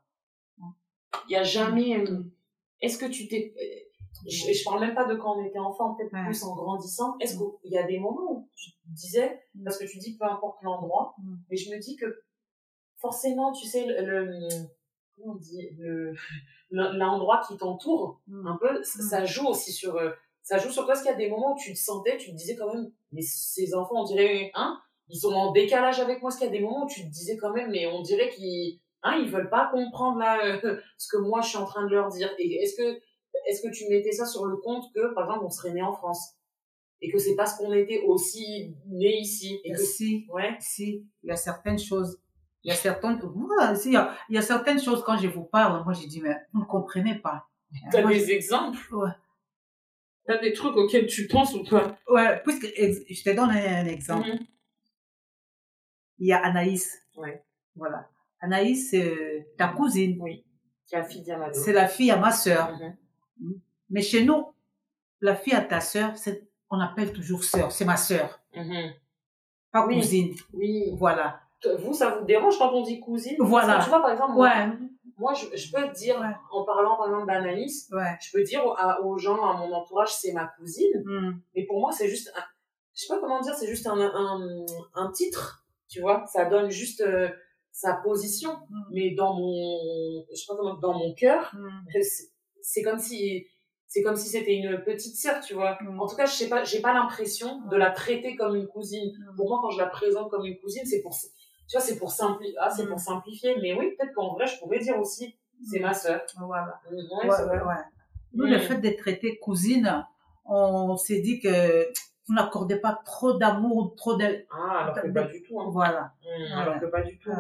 il 1.30 1.34
y 1.34 1.36
a 1.36 1.44
jamais 1.44 2.00
euh, 2.00 2.24
est-ce 2.82 2.98
que 2.98 3.06
tu 3.06 3.28
t'es 3.28 3.54
je, 4.26 4.52
je 4.54 4.64
parle 4.64 4.80
même 4.80 4.96
pas 4.96 5.06
de 5.06 5.16
quand 5.16 5.38
on 5.38 5.44
était 5.46 5.60
enfant 5.60 5.94
peut-être 5.96 6.14
Ouais. 6.14 6.26
plus 6.26 6.44
en 6.44 6.56
grandissant. 6.56 7.16
Est-ce 7.20 7.38
qu'il 7.38 7.72
y 7.72 7.78
a 7.78 7.84
des 7.84 8.00
moments 8.00 8.32
où 8.32 8.50
tu 8.56 8.72
te 8.72 8.78
disais 8.90 9.42
parce 9.64 9.78
que 9.78 9.86
tu 9.86 9.98
dis 10.00 10.18
peu 10.18 10.26
importe 10.26 10.62
l'endroit 10.64 11.14
Mm. 11.20 11.36
mais 11.50 11.58
je 11.58 11.70
me 11.72 11.78
dis 11.80 11.96
que 11.96 12.06
forcément 13.00 13.52
tu 13.52 13.68
sais 13.68 13.86
le, 13.86 14.26
le- 14.26 14.50
comment 15.16 15.34
on 15.34 15.36
dit 15.36 15.70
le 15.78 16.14
le- 16.70 16.98
l'endroit 16.98 17.42
qui 17.48 17.56
t'entoure 17.58 18.22
Mm. 18.28 18.48
un 18.48 18.58
peu 18.58 18.84
ça, 18.84 19.26
joue 19.26 19.48
aussi 19.48 19.72
sur 19.72 19.96
euh, 19.98 20.12
ça 20.44 20.58
joue 20.58 20.70
sur 20.72 20.84
toi. 20.86 20.94
Parce 20.94 21.02
qu'il 21.04 21.12
y 21.12 21.14
a 21.14 21.18
des 21.18 21.30
moments 21.30 21.54
où 21.54 21.58
tu 21.60 21.74
te 21.74 21.78
sentais 21.80 22.18
tu 22.18 22.32
te 22.32 22.36
disais 22.36 22.56
quand 22.56 22.74
même 22.74 22.92
mais 23.12 23.22
ces 23.22 23.74
enfants 23.76 24.02
on 24.02 24.06
dirait 24.06 24.52
hein 24.56 24.80
ils 25.10 25.18
sont 25.20 25.32
en 25.34 25.52
décalage 25.54 26.00
avec 26.02 26.22
moi. 26.22 26.30
Parce 26.30 26.38
qu'il 26.40 26.48
y 26.48 26.50
a 26.50 26.58
des 26.58 26.60
moments 26.62 26.84
où 26.86 26.90
tu 26.90 27.02
te 27.04 27.08
disais 27.10 27.38
quand 27.38 27.52
même 27.54 27.72
mais 27.72 27.88
on 27.88 28.02
dirait 28.02 28.30
qu'ils 28.30 28.80
hein 29.04 29.18
ils 29.22 29.30
veulent 29.30 29.50
pas 29.50 29.70
comprendre 29.72 30.18
là 30.20 30.38
euh, 30.46 30.82
ce 30.98 31.08
que 31.16 31.22
moi 31.22 31.42
je 31.42 31.50
suis 31.50 31.58
en 31.58 31.66
train 31.66 31.86
de 31.86 31.92
leur 31.92 32.10
dire? 32.10 32.30
Et 32.40 32.56
est-ce 32.64 32.76
que 32.76 33.00
est-ce 33.48 33.62
que 33.62 33.70
tu 33.74 33.88
mettais 33.90 34.12
ça 34.12 34.26
sur 34.26 34.46
le 34.46 34.58
compte 34.58 34.86
que 34.94 35.14
par 35.14 35.26
exemple 35.26 35.46
on 35.46 35.50
serait 35.50 35.74
né 35.74 35.82
en 35.82 35.94
France? 35.94 36.34
Et 37.02 37.12
que 37.12 37.20
c'est 37.20 37.36
parce 37.36 37.54
qu'on 37.56 37.72
était 37.74 38.02
aussi 38.08 38.76
né 38.88 39.20
ici 39.20 39.60
et 39.64 39.72
que 39.72 39.78
Si, 39.78 40.26
ouais 40.30 40.56
si, 40.60 41.08
il 41.24 41.30
y 41.30 41.32
a 41.32 41.36
certaines 41.36 41.78
choses. 41.80 42.20
Il 42.64 42.70
y 42.70 42.74
a 42.74 42.76
certaines, 42.76 43.20
voilà, 43.20 43.76
si, 43.76 43.90
il 43.90 43.94
y 43.94 43.98
a, 43.98 44.16
il 44.30 44.36
y 44.36 44.38
a 44.38 44.42
certaines 44.42 44.82
choses 44.82 45.04
quand 45.06 45.16
je 45.18 45.28
vous 45.28 45.44
parle, 45.44 45.84
moi 45.84 45.94
je 45.94 46.06
dis, 46.08 46.20
mais 46.22 46.36
vous 46.54 46.62
ne 46.62 46.66
comprenez 46.66 47.16
pas. 47.20 47.48
t'as 47.92 48.02
Moi, 48.02 48.12
des 48.12 48.32
exemples? 48.32 48.80
Ouais. 48.96 49.12
t'as 50.26 50.40
des 50.40 50.54
trucs 50.54 50.76
auxquels 50.76 51.06
tu 51.06 51.28
penses 51.28 51.54
ou 51.54 51.64
pas? 51.64 51.98
Ouais, 52.10 52.42
puisque 52.44 52.66
je 52.66 53.24
te 53.24 53.30
donne 53.36 53.52
un, 53.52 53.84
un 53.84 53.86
exemple. 53.86 54.28
Mhm. 54.28 54.40
Il 56.20 56.28
y 56.28 56.34
a 56.34 56.44
Anaïs. 56.44 57.00
Ouais. 57.16 57.44
Voilà. 57.76 58.10
Anaïs, 58.40 58.90
c'est 58.90 59.48
ta 59.58 59.68
cousine. 59.70 60.20
qui 60.88 60.96
a 60.96 61.04
fille 61.04 61.22
d'Amado 61.24 61.54
C'est 61.60 61.74
la 61.74 61.88
fille 61.88 62.10
à 62.12 62.18
ma 62.18 62.32
sœur. 62.32 62.72
Mhm. 62.76 62.98
Mais 63.90 64.02
chez 64.02 64.24
nous, 64.24 64.46
la 65.22 65.36
fille 65.36 65.54
à 65.54 65.62
ta 65.62 65.80
sœur, 65.80 66.14
on 66.70 66.80
appelle 66.80 67.14
toujours 67.14 67.44
sœur. 67.44 67.72
C'est 67.72 67.86
ma 67.86 67.98
sœur. 67.98 68.40
Mhm. 68.56 68.92
Pas 69.72 69.86
Oui. 69.86 69.96
cousine. 70.00 70.36
oui 70.54 70.92
Voilà. 70.98 71.42
vous 71.80 71.94
ça 71.94 72.16
vous 72.18 72.26
dérange 72.26 72.58
quand 72.58 72.72
on 72.72 72.82
dit 72.84 73.00
cousine? 73.00 73.36
Voilà. 73.40 73.76
Parce 73.76 73.80
que 73.80 73.84
tu 73.86 73.90
vois 73.90 74.02
par 74.02 74.12
exemple 74.12 74.34
moi, 74.34 74.48
Ouais. 74.48 74.68
moi, 75.18 75.34
je, 75.34 75.56
je 75.58 75.72
peux 75.72 75.88
te 75.88 75.94
dire, 75.98 76.22
en 76.52 76.64
parlant 76.64 76.96
par 76.98 77.08
exemple 77.08 77.26
Ouais. 77.92 78.18
je 78.22 78.32
peux 78.32 78.44
dire 78.44 78.66
aux, 78.66 78.74
à- 78.78 79.02
aux 79.02 79.18
gens, 79.18 79.44
à 79.44 79.58
mon 79.58 79.72
entourage, 79.74 80.14
c'est 80.14 80.32
ma 80.34 80.46
cousine. 80.48 81.04
Mm. 81.06 81.40
Mais 81.56 81.66
pour 81.66 81.80
moi, 81.80 81.92
c'est 81.92 82.08
juste, 82.08 82.32
un, 82.36 82.42
je 82.94 83.02
sais 83.02 83.08
pas 83.14 83.20
comment 83.20 83.42
dire, 83.42 83.54
c'est 83.56 83.68
juste 83.68 83.88
un, 83.88 84.00
un, 84.00 84.66
un 84.96 85.12
titre, 85.12 85.66
tu 85.90 86.02
vois. 86.02 86.26
Ça 86.28 86.46
donne 86.46 86.70
juste 86.70 87.02
euh, 87.02 87.30
sa 87.72 87.94
position. 87.96 88.52
Mm. 88.70 88.82
Mais 88.92 89.12
dans 89.16 89.34
mon, 89.34 90.26
je 90.32 90.36
sais 90.36 90.46
pas 90.48 90.56
comment, 90.56 90.76
dans 90.76 90.94
mon 90.98 91.14
cœur, 91.14 91.54
Mm. 91.56 92.02
c'est- 92.02 92.32
c'est 92.68 92.82
comme 92.82 93.00
si, 93.00 93.48
c'est 93.88 94.04
comme 94.04 94.18
si 94.18 94.28
c'était 94.28 94.54
une 94.56 94.84
petite 94.84 95.16
sœur, 95.16 95.40
tu 95.40 95.54
vois. 95.54 95.78
Mm. 95.82 96.02
En 96.02 96.06
tout 96.06 96.18
cas, 96.18 96.26
je 96.26 96.34
sais 96.34 96.50
pas, 96.50 96.66
j'ai 96.66 96.82
pas 96.82 96.94
l'impression 96.94 97.62
de 97.72 97.78
la 97.78 97.92
traiter 97.92 98.36
comme 98.36 98.56
une 98.56 98.68
cousine. 98.68 99.10
Mm. 99.18 99.36
Pour 99.38 99.48
moi, 99.48 99.60
quand 99.62 99.72
je 99.72 99.78
la 99.78 99.86
présente 99.88 100.30
comme 100.30 100.46
une 100.46 100.60
cousine, 100.60 100.86
c'est 100.86 101.02
pour, 101.02 101.14
tu 101.16 101.72
vois, 101.72 101.80
c'est 101.82 101.98
pour 101.98 102.12
simplifier, 102.12 102.56
ah, 102.60 102.70
c'est 102.70 102.84
Mm. 102.84 102.90
pour 102.90 103.00
simplifier. 103.00 103.56
Mais 103.62 103.74
oui, 103.74 103.96
peut-être 103.98 104.14
qu'en 104.14 104.34
vrai, 104.34 104.46
je 104.48 104.60
pourrais 104.60 104.80
dire 104.80 105.00
aussi, 105.00 105.34
c'est 105.64 105.80
ma 105.80 105.94
sœur. 105.94 106.22
Voilà. 106.38 106.82
Ouais, 106.92 107.30
Ouais, 107.30 107.62
ouais. 107.62 107.84
Nous, 108.34 108.46
le 108.46 108.60
fait 108.60 108.80
d'être 108.82 109.00
traité 109.00 109.38
cousine, 109.40 110.06
on 110.46 110.98
s'est 110.98 111.22
dit 111.22 111.40
que 111.40 111.88
vous 112.28 112.34
n'accordez 112.36 112.76
pas 112.82 113.00
trop 113.06 113.32
d'amour, 113.38 113.96
trop 113.96 114.18
de... 114.18 114.46
Ah, 114.52 114.84
alors 114.84 115.02
que 115.02 115.08
pas 115.08 115.24
du 115.24 115.42
tout. 115.42 115.58
Hein. 115.62 115.70
Voilà. 115.72 116.12
Alors 116.54 116.78
que 116.82 116.88
pas 116.88 117.02
du 117.02 117.18
tout. 117.18 117.32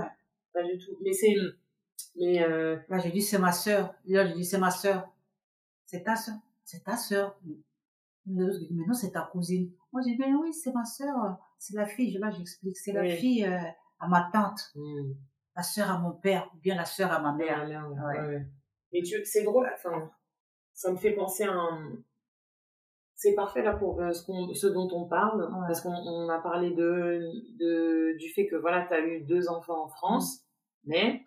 Pas 0.53 0.63
du 0.63 0.77
tout. 0.77 0.98
Mais 1.03 1.12
c'est, 1.12 1.36
mais 2.15 2.41
euh, 2.41 2.77
Là, 2.88 2.98
j'ai 3.00 3.12
dit, 3.12 3.22
c'est 3.22 3.38
ma 3.38 3.51
sœur. 3.51 3.93
Là, 4.05 4.25
j'ai 4.25 4.34
dit, 4.34 4.46
c'est 4.46 4.57
ma 4.57 4.72
sœur. 4.72 5.10
C'est 5.88 6.03
ta 6.03 6.15
sœur. 6.15 6.36
C'est 6.63 6.84
ta 6.84 6.96
sœur. 6.98 7.39
Mais 8.25 8.44
non, 8.86 8.94
c'est 8.94 9.12
ta 9.12 9.22
cousine. 9.22 9.72
Moi, 9.91 10.01
j'ai 10.06 10.12
dit, 10.12 10.17
ben 10.17 10.36
oui, 10.36 10.53
c'est 10.53 10.74
ma 10.74 10.84
sœur. 10.86 11.15
C'est 11.58 11.75
la 11.75 11.86
fille. 11.86 12.12
Je- 12.13 12.20
Là, 12.20 12.29
j'explique. 12.29 12.77
C'est 12.77 12.91
la 12.91 13.08
fille 13.15 13.46
euh, 13.46 13.58
à 14.00 14.08
ma 14.08 14.29
tante. 14.32 14.72
mm, 14.75 15.13
La 15.56 15.63
sœur 15.63 15.89
à 15.89 15.98
mon 15.98 16.12
père. 16.12 16.50
Ou 16.53 16.58
bien 16.60 16.75
la 16.75 16.86
sœur 16.86 17.12
à 17.12 17.20
ma 17.20 17.32
mère. 17.34 17.65
merde, 17.65 17.70
merde, 17.70 17.91
Ouais. 18.06 18.20
ouais, 18.22 18.27
ouais. 18.36 18.48
Mais 18.94 19.01
tu, 19.01 19.24
c'est 19.25 19.44
drôle. 19.44 19.70
Enfin, 19.74 20.12
ça 20.74 20.91
me 20.91 20.98
fait 20.98 21.13
penser 21.13 21.44
à 21.46 21.51
un. 21.53 21.94
C'est 23.15 23.34
parfait 23.34 23.63
là 23.63 23.74
pour 23.75 24.00
euh, 24.00 24.12
ce, 24.13 24.24
qu'on, 24.25 24.53
ce 24.53 24.67
dont 24.67 24.88
on 24.91 25.06
parle, 25.08 25.41
Ouais. 25.46 25.67
parce 25.67 25.82
qu'on 25.82 25.89
on 25.96 26.29
a 26.29 26.38
parlé 26.39 26.72
de, 26.72 27.32
de, 27.58 28.15
du 28.20 28.29
fait 28.29 28.46
que 28.46 28.56
voilà, 28.58 28.86
tu 28.86 28.94
as 28.94 29.00
eu 29.00 29.22
deux 29.22 29.50
enfants 29.50 29.86
en 29.86 29.88
France, 29.88 30.44
mais 30.84 31.24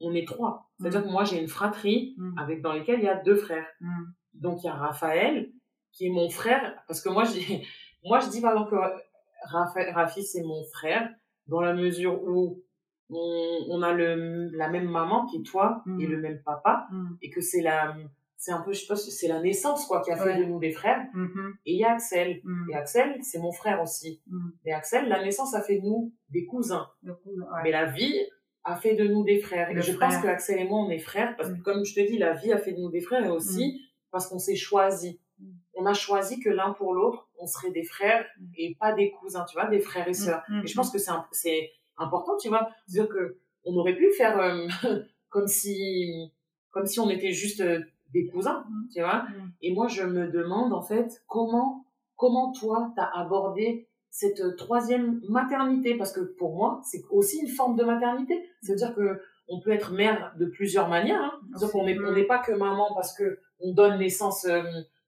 on 0.00 0.14
est 0.14 0.26
trois. 0.26 0.70
C'est-à-dire 0.78 1.00
Mm. 1.00 1.04
que 1.04 1.08
moi, 1.10 1.24
j'ai 1.24 1.40
une 1.40 1.48
fratrie 1.48 2.14
Mm. 2.18 2.38
avec 2.38 2.62
dans 2.62 2.72
lesquelles 2.72 2.98
il 3.00 3.04
y 3.04 3.08
a 3.08 3.16
deux 3.22 3.36
frères. 3.36 3.66
Mm. 3.80 4.04
Donc 4.34 4.62
il 4.62 4.66
y 4.66 4.68
a 4.68 4.74
Raphaël, 4.74 5.50
qui 5.92 6.06
est 6.06 6.10
mon 6.10 6.28
frère, 6.28 6.76
parce 6.86 7.00
que 7.00 7.08
moi 7.08 7.24
je 7.24 7.32
dis, 7.32 7.62
moi, 8.04 8.20
je 8.20 8.28
dis 8.28 8.40
que 8.42 8.46
Rapha- 9.52 9.92
Rafi, 9.92 10.22
c'est 10.24 10.42
mon 10.42 10.62
frère, 10.72 11.08
dans 11.46 11.60
la 11.60 11.72
mesure 11.74 12.22
où 12.24 12.62
on, 13.10 13.58
on 13.70 13.82
a 13.82 13.92
le, 13.92 14.50
la 14.56 14.68
même 14.68 14.88
maman 14.88 15.26
qui 15.26 15.38
est 15.38 15.42
toi 15.46 15.82
et 16.00 16.06
le 16.06 16.18
même 16.20 16.42
papa, 16.44 16.86
Mm. 16.90 17.14
et 17.22 17.30
que 17.30 17.40
c'est 17.40 17.62
la, 17.62 17.96
c'est 18.36 18.52
un 18.52 18.60
peu, 18.60 18.72
je 18.72 18.80
sais 18.80 18.86
pas, 18.88 18.96
c'est 18.96 19.28
la 19.28 19.40
naissance 19.40 19.86
quoi 19.86 20.02
qui 20.02 20.10
a 20.10 20.16
fait 20.16 20.34
Ouais. 20.34 20.38
de 20.40 20.44
nous 20.44 20.58
des 20.58 20.72
frères. 20.72 21.06
Mhm. 21.14 21.54
Et 21.64 21.72
il 21.72 21.78
y 21.78 21.84
a 21.84 21.92
Axel. 21.92 22.42
Et 22.70 22.74
Axel, 22.74 23.16
c'est 23.22 23.38
mon 23.38 23.50
frère 23.52 23.80
aussi. 23.80 24.22
Et 24.66 24.72
Axel, 24.74 25.08
la 25.08 25.22
naissance 25.24 25.54
a 25.54 25.62
fait 25.62 25.78
de 25.78 25.82
nous 25.86 26.12
des 26.28 26.44
cousins. 26.44 26.86
Ouais. 27.02 27.14
Mais 27.64 27.70
la 27.70 27.86
vie 27.86 28.14
a 28.68 28.76
fait 28.76 28.94
de 28.94 29.06
nous 29.06 29.22
des 29.24 29.38
frères. 29.38 29.72
Le 29.72 29.78
et 29.78 29.82
je 29.82 29.92
frère. 29.92 30.08
pense 30.10 30.18
que 30.22 30.26
Axel 30.28 30.58
et 30.60 30.64
moi, 30.64 30.80
on 30.80 30.90
est 30.90 30.98
frères, 30.98 31.34
parce 31.36 31.48
que 31.50 31.54
Mm. 31.58 31.62
comme 31.62 31.84
je 31.84 31.94
te 31.94 32.00
dis, 32.00 32.18
la 32.18 32.34
vie 32.34 32.52
a 32.52 32.58
fait 32.58 32.72
de 32.72 32.80
nous 32.80 32.90
des 32.90 33.00
frères, 33.00 33.24
et 33.24 33.30
aussi 33.30 33.80
parce 34.10 34.26
qu'on 34.28 34.38
s'est 34.38 34.56
choisi. 34.56 35.20
Mm. 35.38 35.44
On 35.74 35.86
a 35.86 35.94
choisi 35.94 36.40
que 36.40 36.50
l'un 36.50 36.72
pour 36.72 36.92
l'autre, 36.94 37.28
on 37.38 37.46
serait 37.46 37.70
des 37.70 37.84
frères 37.84 38.24
Mm. 38.38 38.44
et 38.58 38.74
pas 38.78 38.92
des 38.92 39.10
cousins, 39.12 39.44
tu 39.48 39.54
vois, 39.58 39.66
des 39.68 39.80
frères 39.80 40.08
et 40.08 40.14
sœurs. 40.14 40.42
Mm. 40.48 40.62
Et 40.64 40.66
je 40.66 40.74
pense 40.74 40.90
que 40.90 40.98
c'est 41.32 41.70
important, 41.96 42.36
tu 42.36 42.48
vois, 42.48 42.68
dire 42.88 43.08
que 43.08 43.38
on 43.64 43.74
aurait 43.76 43.96
pu 43.96 44.10
faire 44.12 44.38
euh, 44.38 44.66
comme 45.28 45.46
si 45.48 46.32
comme 46.70 46.86
si 46.86 47.00
on 47.00 47.08
était 47.08 47.32
juste 47.32 47.60
euh, 47.62 47.80
des 48.12 48.26
cousins, 48.26 48.64
Mm. 48.68 48.88
tu 48.92 49.00
vois. 49.00 49.22
Mm. 49.22 49.52
Et 49.62 49.72
moi, 49.72 49.86
je 49.88 50.02
me 50.02 50.28
demande 50.30 50.72
en 50.72 50.82
fait 50.82 51.22
comment 51.26 51.84
comment 52.16 52.50
toi 52.52 52.92
t'as 52.96 53.10
abordé 53.14 53.88
cette 54.16 54.40
euh, 54.40 54.56
troisième 54.56 55.20
maternité 55.28 55.94
parce 55.94 56.10
que 56.10 56.20
pour 56.20 56.56
moi 56.56 56.80
c'est 56.84 57.02
aussi 57.10 57.38
une 57.38 57.48
forme 57.48 57.76
de 57.76 57.84
maternité. 57.84 58.48
C'est-à-dire 58.62 58.94
que 58.94 59.20
on 59.46 59.60
peut 59.60 59.72
être 59.72 59.92
mère 59.92 60.34
de 60.38 60.46
plusieurs 60.46 60.88
manières. 60.88 61.20
Hein. 61.20 61.38
C'est-à-dire 61.50 61.72
qu'on 61.72 61.84
n'est 61.84 61.98
on 61.98 62.12
n'est 62.12 62.26
pas 62.26 62.38
que 62.38 62.52
maman 62.52 62.88
parce 62.94 63.14
que 63.14 63.38
on 63.60 63.74
donne 63.74 63.98
naissance, 63.98 64.46
euh, 64.46 64.62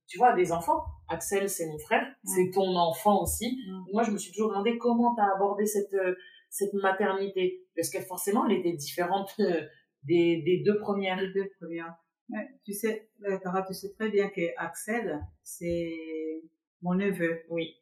tu 0.07 0.19
vois, 0.19 0.29
à 0.29 0.37
des 0.37 0.53
enfants. 0.53 0.85
Axel, 1.09 1.49
c'est 1.49 1.67
mon 1.67 1.79
frère, 1.79 2.07
c'est 2.23 2.51
ton 2.53 2.77
enfant 2.77 3.23
aussi. 3.23 3.59
Moi, 3.95 4.03
je 4.03 4.11
me 4.11 4.19
suis 4.19 4.31
toujours 4.31 4.51
demandé 4.51 4.77
comment 4.77 5.15
t'as 5.15 5.35
abordé 5.35 5.65
cette 5.65 5.95
euh, 5.95 6.15
cette 6.51 6.75
maternité 6.75 7.67
parce 7.75 7.89
que 7.89 8.01
forcément, 8.01 8.47
elle 8.47 8.59
était 8.59 8.75
différente 8.75 9.35
euh, 9.41 9.63
des, 10.03 10.43
des 10.43 10.63
deux 10.67 10.79
premières. 10.79 11.19
Les 11.19 11.33
deux 11.33 11.49
premières. 11.59 11.95
Mais 12.29 12.47
tu 12.63 12.75
sais, 12.75 13.09
Cara, 13.43 13.63
tu 13.63 13.73
sais 13.73 13.91
très 13.95 14.11
bien 14.11 14.29
que 14.29 14.43
Axel, 14.59 15.19
c'est 15.43 16.43
mon 16.83 16.93
neveu, 16.95 17.41
Oui. 17.49 17.75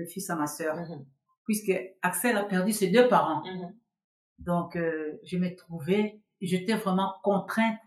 Le 0.00 0.06
fils 0.06 0.28
à 0.30 0.36
ma 0.36 0.46
sœur. 0.46 0.76
Mhm. 0.76 1.06
Puisque 1.44 1.72
Axel 2.02 2.36
a 2.36 2.44
perdu 2.44 2.72
ses 2.72 2.88
deux 2.88 3.08
parents. 3.08 3.42
Mhm. 3.44 3.74
Donc, 4.38 4.76
euh, 4.76 5.18
je 5.24 5.36
me 5.36 5.54
trouvais, 5.54 6.20
j'étais 6.40 6.74
vraiment 6.74 7.14
contrainte 7.22 7.78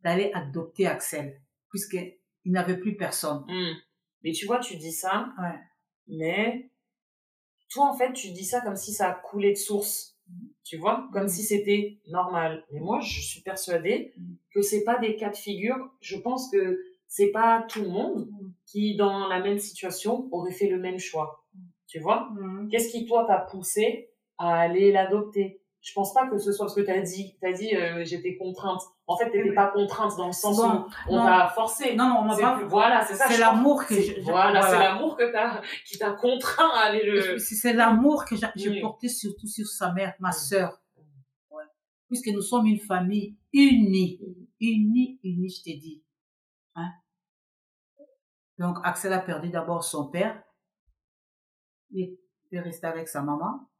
d'aller 0.00 0.30
adopter 0.34 0.86
Axel. 0.86 1.40
Puisqu'il 1.70 2.18
n'avait 2.52 2.76
plus 2.78 2.96
personne. 2.96 3.44
Mm. 3.48 3.74
Mais 4.24 4.32
tu 4.32 4.46
vois, 4.46 4.58
tu 4.58 4.76
dis 4.76 4.92
ça, 4.92 5.32
Ouais. 5.38 5.58
mais 6.06 6.70
toi, 7.70 7.88
en 7.90 7.96
fait, 7.96 8.12
tu 8.12 8.30
dis 8.32 8.44
ça 8.44 8.60
comme 8.60 8.76
si 8.76 8.92
ça 8.92 9.08
a 9.10 9.14
coulé 9.14 9.50
de 9.52 9.56
source. 9.58 10.18
Tu 10.64 10.76
vois, 10.76 11.08
comme 11.12 11.24
Mm. 11.24 11.28
si 11.28 11.42
c'était 11.42 11.98
normal. 12.08 12.64
Mais 12.72 12.80
moi, 12.80 13.00
je 13.00 13.20
suis 13.20 13.40
persuadée 13.42 14.14
que 14.54 14.60
c'est 14.62 14.84
pas 14.84 14.98
des 14.98 15.16
cas 15.16 15.30
de 15.30 15.36
figure. 15.36 15.76
Je 16.00 16.16
pense 16.16 16.50
que 16.50 16.78
c'est 17.06 17.30
pas 17.30 17.64
tout 17.68 17.82
le 17.82 17.88
monde 17.88 18.28
Mm. 18.30 18.52
qui, 18.66 18.96
dans 18.96 19.26
la 19.28 19.40
même 19.40 19.58
situation, 19.58 20.28
aurait 20.32 20.52
fait 20.52 20.68
le 20.68 20.78
même 20.78 20.98
choix. 20.98 21.41
Tu 21.92 22.00
vois 22.00 22.30
Mhm. 22.32 22.70
Qu'est-ce 22.70 22.88
qui, 22.90 23.04
toi, 23.06 23.26
t'a 23.28 23.36
poussé 23.38 24.10
à 24.38 24.54
aller 24.60 24.92
l'adopter? 24.92 25.60
Je 25.82 25.92
pense 25.92 26.14
pas 26.14 26.26
que 26.28 26.38
ce 26.38 26.50
soit 26.52 26.64
parce 26.66 26.74
que 26.76 26.80
t'as 26.80 27.00
dit, 27.02 27.36
t'as 27.40 27.52
dit, 27.52 27.74
euh, 27.76 28.02
j'étais 28.02 28.36
contrainte. 28.36 28.80
En 29.06 29.16
fait, 29.18 29.26
t'étais 29.30 29.50
Oui. 29.50 29.54
pas 29.54 29.66
contrainte 29.66 30.16
dans 30.16 30.28
le 30.28 30.32
sens 30.32 30.56
Bon, 30.56 30.86
où 31.10 31.16
on 31.18 31.22
t'a 31.22 31.48
forcé. 31.54 31.94
Non, 31.96 32.08
non, 32.08 32.16
on 32.20 32.24
m'a 32.24 32.36
pas. 32.38 32.62
voilà, 32.64 33.04
c'est 33.04 33.14
ça. 33.16 33.26
C'est 33.28 33.38
l'amour 33.38 33.84
que 33.84 33.94
je. 34.00 34.20
Voilà, 34.22 34.62
c'est 34.62 34.78
l'amour 34.78 35.16
que 35.18 35.30
t'as, 35.30 35.60
qui 35.84 35.98
t'a 35.98 36.12
contraint 36.12 36.70
à 36.76 36.86
aller 36.86 37.04
le. 37.04 37.38
C'est 37.38 37.56
c'est 37.56 37.72
l'amour 37.74 38.24
que 38.24 38.36
j'ai 38.56 38.70
Oui. 38.70 38.80
porté 38.80 39.08
surtout 39.10 39.46
sur 39.48 39.66
sa 39.66 39.92
mère, 39.92 40.14
ma 40.18 40.32
sœur. 40.32 40.80
Ouais. 41.50 41.64
Puisque 42.08 42.28
nous 42.28 42.40
sommes 42.42 42.66
une 42.66 42.80
famille 42.80 43.36
unie. 43.52 44.18
Unie, 44.60 45.18
unie, 45.24 45.48
je 45.50 45.62
t'ai 45.64 45.74
dit. 45.76 46.02
Hein? 46.76 46.90
Donc, 48.58 48.78
Axel 48.84 49.12
a 49.12 49.18
perdu 49.18 49.50
d'abord 49.50 49.82
son 49.84 50.08
père. 50.08 50.42
Il 51.92 52.18
est 52.50 52.60
resté 52.60 52.86
avec 52.86 53.08
sa 53.08 53.22
maman. 53.22 53.70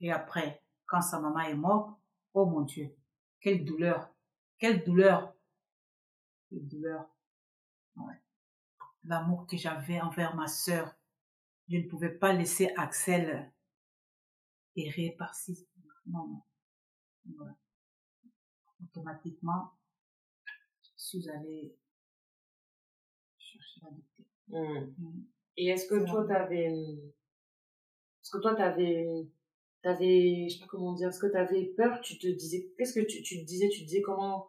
Et 0.00 0.12
après, 0.12 0.62
quand 0.86 1.00
sa 1.00 1.20
maman 1.20 1.40
est 1.40 1.54
morte, 1.54 1.98
oh 2.34 2.46
mon 2.46 2.62
Dieu, 2.62 2.94
quelle 3.40 3.64
douleur. 3.64 4.14
Quelle 4.58 4.84
douleur. 4.84 5.34
Quelle 6.48 6.68
douleur. 6.68 7.08
Ouais. 7.96 8.20
L'amour 9.04 9.46
que 9.46 9.56
j'avais 9.56 10.00
envers 10.00 10.34
ma 10.34 10.46
sœur. 10.46 10.94
Je 11.68 11.78
ne 11.78 11.88
pouvais 11.88 12.10
pas 12.10 12.32
laisser 12.32 12.72
Axel 12.76 13.52
errer 14.76 15.14
par-ci. 15.18 15.66
Non, 16.06 16.26
non. 16.26 16.42
Voilà. 17.36 17.54
Automatiquement, 18.82 19.72
je 20.82 20.90
suis 20.96 21.30
allée 21.30 21.74
chercher 23.38 23.80
la 23.82 23.90
docteur. 23.90 24.26
Mm. 24.48 25.24
Et 25.56 25.68
est-ce 25.68 25.86
que 25.86 26.04
toi, 26.04 26.26
que 28.34 28.42
toi, 28.42 28.54
t'avais, 28.54 29.06
t'avais, 29.82 30.48
je 30.48 30.54
sais 30.54 30.60
pas 30.60 30.66
comment 30.68 30.92
dire, 30.92 31.08
est-ce 31.08 31.20
que 31.20 31.26
t'avais 31.26 31.64
peur, 31.76 32.00
tu 32.00 32.18
te 32.18 32.26
disais, 32.26 32.70
qu'est-ce 32.76 32.98
que 32.98 33.04
tu, 33.04 33.22
tu 33.22 33.40
te 33.40 33.44
disais, 33.44 33.68
tu 33.68 33.82
disais 33.84 34.02
comment, 34.02 34.48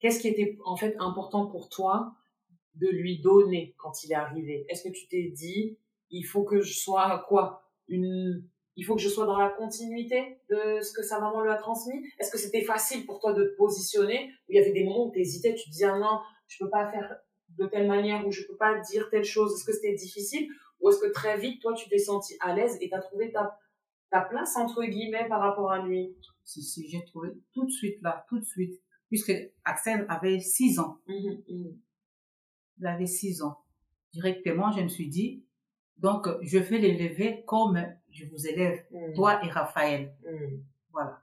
qu'est-ce 0.00 0.20
qui 0.20 0.28
était, 0.28 0.58
en 0.64 0.76
fait, 0.76 0.96
important 0.98 1.46
pour 1.46 1.68
toi 1.68 2.14
de 2.74 2.88
lui 2.88 3.20
donner 3.20 3.74
quand 3.78 4.04
il 4.04 4.12
est 4.12 4.16
arrivé? 4.16 4.66
Est-ce 4.68 4.84
que 4.84 4.92
tu 4.92 5.08
t'es 5.08 5.30
dit, 5.34 5.78
il 6.10 6.24
faut 6.24 6.44
que 6.44 6.60
je 6.60 6.78
sois, 6.78 7.24
quoi, 7.28 7.70
une, 7.88 8.44
il 8.76 8.84
faut 8.84 8.94
que 8.94 9.02
je 9.02 9.08
sois 9.08 9.26
dans 9.26 9.38
la 9.38 9.50
continuité 9.50 10.38
de 10.48 10.80
ce 10.80 10.92
que 10.92 11.02
sa 11.02 11.20
maman 11.20 11.42
lui 11.42 11.50
a 11.50 11.56
transmis? 11.56 12.02
Est-ce 12.18 12.30
que 12.30 12.38
c'était 12.38 12.62
facile 12.62 13.06
pour 13.06 13.20
toi 13.20 13.32
de 13.32 13.44
te 13.44 13.56
positionner? 13.56 14.30
Il 14.48 14.56
y 14.56 14.58
avait 14.58 14.72
des 14.72 14.84
moments 14.84 15.06
où 15.06 15.10
t'hésitais, 15.10 15.54
tu 15.54 15.64
te 15.64 15.70
disais, 15.70 15.86
ah 15.86 15.98
non, 15.98 16.20
je 16.48 16.64
peux 16.64 16.70
pas 16.70 16.90
faire 16.90 17.16
de 17.58 17.66
telle 17.66 17.88
manière 17.88 18.26
ou 18.26 18.30
je 18.30 18.46
peux 18.46 18.56
pas 18.56 18.78
dire 18.78 19.08
telle 19.10 19.24
chose 19.24 19.54
Est-ce 19.54 19.64
que 19.64 19.72
c'était 19.72 19.94
difficile 19.94 20.48
ou 20.80 20.90
est-ce 20.90 20.98
que 21.00 21.12
très 21.12 21.38
vite 21.38 21.60
toi 21.62 21.74
tu 21.74 21.88
t'es 21.88 21.98
senti 21.98 22.36
à 22.40 22.54
l'aise 22.54 22.76
et 22.80 22.88
t'as 22.88 23.00
trouvé 23.00 23.30
ta 23.32 23.58
ta 24.10 24.22
place 24.22 24.56
entre 24.56 24.82
guillemets 24.84 25.28
par 25.28 25.40
rapport 25.40 25.70
à 25.70 25.78
lui? 25.78 26.16
Si, 26.44 26.62
si, 26.62 26.88
j'ai 26.88 27.04
trouvé 27.04 27.30
tout 27.52 27.64
de 27.64 27.70
suite 27.70 28.02
là, 28.02 28.24
tout 28.28 28.38
de 28.38 28.44
suite. 28.44 28.82
Puisque 29.08 29.32
Axel 29.64 30.04
avait 30.08 30.40
six 30.40 30.78
ans. 30.80 30.98
Mhm, 31.06 31.42
mhm. 31.48 31.78
Il 32.78 32.86
avait 32.86 33.06
six 33.06 33.42
ans. 33.42 33.58
Directement, 34.12 34.72
je 34.72 34.80
me 34.82 34.88
suis 34.88 35.08
dit, 35.08 35.44
donc, 35.98 36.26
je 36.42 36.58
vais 36.58 36.78
l'élever 36.78 37.44
comme 37.46 37.80
je 38.10 38.24
vous 38.26 38.46
élève, 38.46 38.84
Mhm, 38.90 39.14
toi 39.14 39.44
et 39.44 39.48
Raphaël. 39.48 40.12
Voilà. 40.90 41.22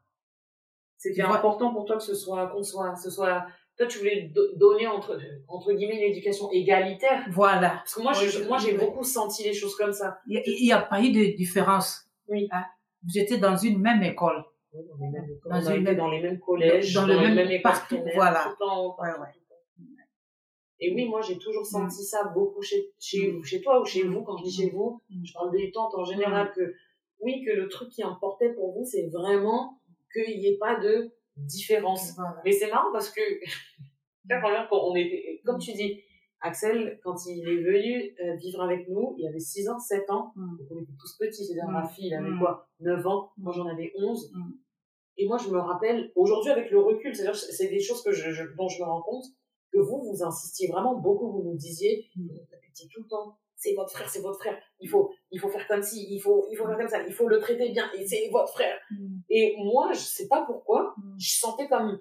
C'était 0.97 1.15
Tu 1.15 1.21
important 1.21 1.73
pour 1.73 1.85
toi 1.85 1.97
que 1.97 2.03
ce 2.03 2.15
soit, 2.15 2.47
qu'on 2.47 2.63
soit, 2.63 2.95
ce 2.95 3.09
soit, 3.09 3.47
toi, 3.77 3.85
tu 3.87 3.99
voulais 3.99 4.31
do- 4.33 4.55
donner 4.55 4.87
entre, 4.87 5.19
entre 5.47 5.71
guillemets 5.73 5.99
l'éducation 5.99 6.49
égalitaire. 6.51 7.25
Voilà. 7.31 7.69
Parce 7.83 7.95
que 7.95 8.01
moi, 8.01 8.13
Oui, 8.19 8.27
je, 8.27 8.47
moi, 8.47 8.57
j'ai 8.57 8.71
oui. 8.73 8.77
beaucoup 8.79 9.03
senti 9.03 9.43
les 9.43 9.53
choses 9.53 9.75
comme 9.75 9.93
ça. 9.93 10.17
Il 10.27 10.41
n'y 10.63 10.71
a, 10.71 10.79
pas 10.81 11.01
eu 11.01 11.11
de 11.11 11.35
différence. 11.35 12.05
Oui. 12.27 12.47
Hein? 12.51 12.63
Vous 13.03 13.17
étiez 13.19 13.37
dans 13.37 13.55
une 13.55 13.79
même 13.79 14.01
école. 14.03 14.43
Dans 14.73 14.79
les 14.99 15.09
mêmes, 15.09 15.25
Dans 15.45 15.61
une 15.61 15.75
été 15.75 15.81
même- 15.81 15.97
dans 15.97 16.09
les 16.09 16.21
mêmes 16.21 16.39
collèges, 16.39 16.93
dans 16.93 17.01
dans, 17.01 17.07
le 17.07 17.13
les 17.13 17.19
même- 17.21 17.35
mêmes 17.35 17.51
écoles 17.51 17.61
partout, 17.71 18.03
voilà. 18.15 18.53
temps, 18.59 18.95
Ouais, 18.99 19.09
ouais. 19.09 19.33
Et 20.79 20.93
oui, 20.93 21.05
moi, 21.07 21.21
j'ai 21.21 21.37
toujours 21.39 21.65
senti 21.65 22.03
ça 22.03 22.25
beaucoup 22.35 22.61
chez, 22.61 22.91
chez, 22.99 23.31
Mm. 23.31 23.43
chez 23.43 23.61
toi 23.61 23.81
ou 23.81 23.85
chez 23.85 24.03
vous. 24.03 24.21
Quand 24.23 24.37
je 24.37 24.43
dis 24.43 24.51
chez 24.55 24.69
vous, 24.69 25.01
Mm. 25.09 25.25
je 25.25 25.33
parle 25.33 25.51
des 25.51 25.71
tantes 25.71 25.95
en 25.95 26.03
général 26.03 26.51
que, 26.55 26.73
oui, 27.19 27.43
que 27.43 27.51
le 27.51 27.67
truc 27.67 27.89
qui 27.89 28.03
importait 28.03 28.53
pour 28.53 28.73
vous, 28.73 28.83
c'est 28.85 29.07
vraiment 29.07 29.79
qu'il 30.13 30.37
n'y 30.39 30.47
ait 30.47 30.57
pas 30.57 30.79
de 30.79 31.11
différence. 31.45 32.13
Voilà. 32.15 32.41
Mais 32.45 32.51
c'est 32.51 32.69
marrant 32.69 32.91
parce 32.91 33.09
que, 33.11 33.21
la 34.29 34.39
première 34.41 34.67
fois, 34.67 34.89
on 34.89 34.95
était, 34.95 35.41
comme 35.45 35.59
tu 35.59 35.73
dis, 35.73 36.01
Axel, 36.41 36.99
quand 37.03 37.15
il 37.25 37.39
est 37.49 37.63
venu 37.63 38.15
euh, 38.23 38.35
vivre 38.35 38.61
avec 38.61 38.87
nous, 38.89 39.15
il 39.17 39.27
avait 39.27 39.39
6 39.39 39.69
ans, 39.69 39.79
7 39.79 40.07
ans, 40.11 40.33
Mm. 40.35 40.57
donc 40.59 40.67
on 40.71 40.77
était 40.81 40.93
tous 40.99 41.17
petits, 41.17 41.45
c'est-à-dire 41.45 41.67
Mm. 41.67 41.73
ma 41.73 41.87
fille, 41.87 42.07
elle 42.13 42.19
avait 42.19 42.29
Mm. 42.35 42.39
quoi 42.39 42.69
9 42.79 43.07
ans, 43.07 43.31
Mm. 43.37 43.43
moi 43.43 43.53
j'en 43.53 43.65
avais 43.67 43.91
11. 43.97 44.31
Mm. 44.33 44.51
Et 45.17 45.27
moi 45.27 45.37
je 45.39 45.49
me 45.49 45.57
rappelle, 45.57 46.11
aujourd'hui 46.15 46.51
avec 46.51 46.69
le 46.69 46.79
recul, 46.79 47.15
c'est-à-dire 47.15 47.35
c'est 47.35 47.69
des 47.69 47.79
choses 47.79 48.03
que 48.03 48.11
je, 48.11 48.31
je- 48.31 48.53
dont 48.55 48.67
je 48.67 48.79
me 48.79 48.85
rends 48.85 49.01
compte, 49.01 49.25
que 49.73 49.79
vous, 49.79 50.03
vous 50.03 50.23
insistiez 50.23 50.67
vraiment 50.67 50.95
beaucoup, 50.99 51.31
vous 51.31 51.41
nous 51.43 51.57
disiez, 51.57 52.05
Mm. 52.15 52.27
répétiez 52.51 52.87
tout 52.93 53.01
le 53.01 53.07
temps, 53.07 53.37
c'est 53.57 53.73
votre 53.73 53.91
frère, 53.91 54.07
c'est 54.09 54.21
votre 54.21 54.39
frère, 54.39 54.57
il 54.79 54.87
faut, 54.87 55.11
il 55.31 55.39
faut 55.39 55.49
faire 55.49 55.67
comme 55.67 55.81
ci, 55.83 56.07
il 56.09 56.19
faut, 56.19 56.47
il 56.51 56.55
faut 56.57 56.65
faire 56.67 56.77
comme 56.77 56.87
ça, 56.87 57.01
il 57.05 57.13
faut 57.13 57.27
le 57.27 57.39
traiter 57.39 57.69
bien, 57.69 57.89
et 57.97 58.05
c'est 58.07 58.29
votre 58.31 58.53
frère. 58.53 58.77
Mm. 58.91 59.17
Et 59.29 59.55
moi, 59.57 59.91
je 59.93 59.99
sais 59.99 60.27
pas 60.27 60.43
pourquoi, 60.45 60.93
Mm. 60.97 61.15
je 61.19 61.29
sentais 61.39 61.67
comme 61.67 61.99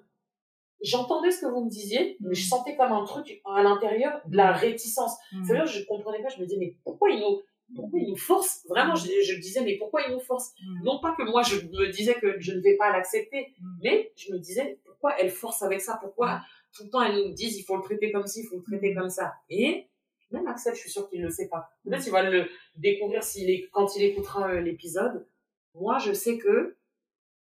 j'entendais 0.83 1.31
ce 1.31 1.41
que 1.41 1.47
vous 1.47 1.63
me 1.65 1.69
disiez 1.69 2.17
mais 2.19 2.35
je 2.35 2.45
Mm. 2.45 2.49
sentais 2.49 2.75
comme 2.75 2.91
un 2.91 3.03
truc 3.03 3.41
à 3.45 3.63
l'intérieur 3.63 4.21
de 4.27 4.37
la 4.37 4.51
réticence. 4.53 5.13
C'est-à-dire 5.45 5.65
je 5.65 5.83
comprenais 5.85 6.21
pas 6.21 6.29
je 6.29 6.39
me 6.39 6.45
disais 6.45 6.59
mais 6.59 6.75
pourquoi 6.83 7.09
ils 7.09 7.19
nous 7.19 7.41
pourquoi 7.75 7.99
ils 7.99 8.07
nous 8.09 8.15
forcent? 8.15 8.63
Vraiment 8.69 8.95
je, 8.95 9.07
je 9.23 9.35
disais 9.41 9.61
mais 9.61 9.75
pourquoi 9.77 10.03
ils 10.03 10.13
nous 10.13 10.19
forcent? 10.21 10.53
Non 10.83 10.99
pas 11.01 11.15
que 11.17 11.23
moi 11.23 11.41
je 11.41 11.55
me 11.65 11.91
disais 11.91 12.13
que 12.13 12.39
je 12.39 12.51
ne 12.53 12.61
vais 12.61 12.77
pas 12.77 12.91
l'accepter 12.91 13.47
mais 13.81 14.11
je 14.15 14.31
me 14.31 14.37
disais 14.37 14.79
pourquoi 14.85 15.19
elles 15.19 15.31
forcent 15.31 15.63
avec 15.63 15.81
ça? 15.81 15.97
Pourquoi 15.99 16.41
tout 16.73 16.83
le 16.83 16.89
temps 16.91 17.01
elles 17.01 17.15
nous 17.17 17.33
disent 17.33 17.57
il 17.57 17.63
faut 17.63 17.75
le 17.75 17.81
traiter 17.83 18.11
comme 18.11 18.27
ci 18.27 18.41
il 18.41 18.45
faut 18.47 18.57
le 18.57 18.63
traiter 18.63 18.93
comme 18.93 19.09
ça? 19.09 19.33
Et 19.49 19.87
même 20.31 20.47
Axel 20.47 20.75
je 20.75 20.81
suis 20.81 20.91
sûre 20.91 21.09
qu'il 21.09 21.21
ne 21.21 21.25
le 21.25 21.31
sait 21.31 21.47
pas. 21.47 21.69
Peut-être 21.83 22.05
il 22.05 22.11
va 22.11 22.29
le 22.29 22.47
découvrir 22.75 23.23
s'il 23.23 23.49
est, 23.49 23.69
quand 23.71 23.95
il 23.95 24.03
écoutera 24.03 24.49
euh, 24.49 24.61
l'épisode. 24.61 25.27
Moi 25.73 25.97
je 25.99 26.13
sais 26.13 26.37
que 26.37 26.77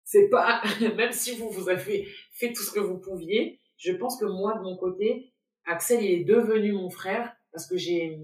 c'est 0.03 0.29
pas 0.29 0.61
même 0.97 1.11
si 1.11 1.35
vous 1.35 1.49
vous 1.49 1.69
avez 1.69 2.07
fait 2.31 2.53
tout 2.53 2.63
ce 2.63 2.71
que 2.71 2.79
vous 2.79 2.97
pouviez 2.97 3.59
je 3.77 3.91
pense 3.91 4.17
que 4.17 4.25
moi 4.25 4.57
de 4.57 4.63
mon 4.63 4.77
côté 4.77 5.33
Axel 5.65 6.03
il 6.03 6.11
est 6.11 6.23
devenu 6.23 6.71
mon 6.71 6.89
frère 6.89 7.35
parce 7.51 7.67
que 7.67 7.77
j'ai 7.77 8.19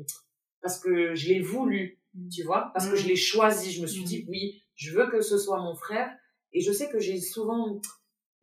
parce 0.61 0.79
que 0.79 1.15
je 1.15 1.29
l'ai 1.29 1.41
voulu 1.41 1.99
tu 2.31 2.43
vois 2.43 2.71
parce 2.73 2.89
que 2.89 2.95
je 2.95 3.07
l'ai 3.07 3.15
choisi. 3.15 3.71
Je 3.71 3.81
me 3.81 3.87
suis 3.87 4.03
dit 4.03 4.25
oui 4.27 4.63
je 4.75 4.95
veux 4.95 5.09
que 5.09 5.21
ce 5.21 5.37
soit 5.37 5.61
mon 5.61 5.75
frère. 5.75 6.09
Et 6.51 6.61
je 6.61 6.71
sais 6.71 6.89
que 6.89 6.99
j'ai 6.99 7.19
souvent 7.19 7.79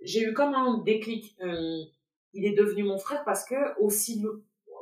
j'ai 0.00 0.22
eu 0.22 0.33
comme 0.33 0.55
un 0.55 0.79
déclic 0.85 1.35
euh, 1.42 1.83
il 2.33 2.44
est 2.44 2.55
devenu 2.55 2.85
mon 2.85 2.98
frère 2.98 3.24
parce 3.24 3.44
que 3.44 3.79
aussi 3.81 4.22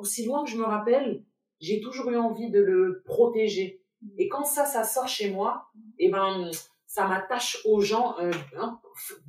aussi 0.05 0.25
loin 0.29 0.45
que 0.45 0.51
je 0.51 0.57
me 0.57 0.65
rappelle 0.77 1.23
j'ai 1.61 1.81
toujours 1.81 2.11
eu 2.11 2.17
envie 2.17 2.51
de 2.51 2.61
le 2.61 3.03
protéger. 3.07 3.69
Et 4.19 4.29
quand 4.29 4.45
ça 4.45 4.65
ça 4.67 4.83
sort 4.85 5.09
chez 5.09 5.31
moi 5.31 5.51
et 5.99 6.11
ben 6.11 6.51
ça 6.87 7.09
m'attache 7.09 7.53
aux 7.65 7.81
gens 7.81 8.17
euh, 8.21 8.31
hein, 8.61 8.79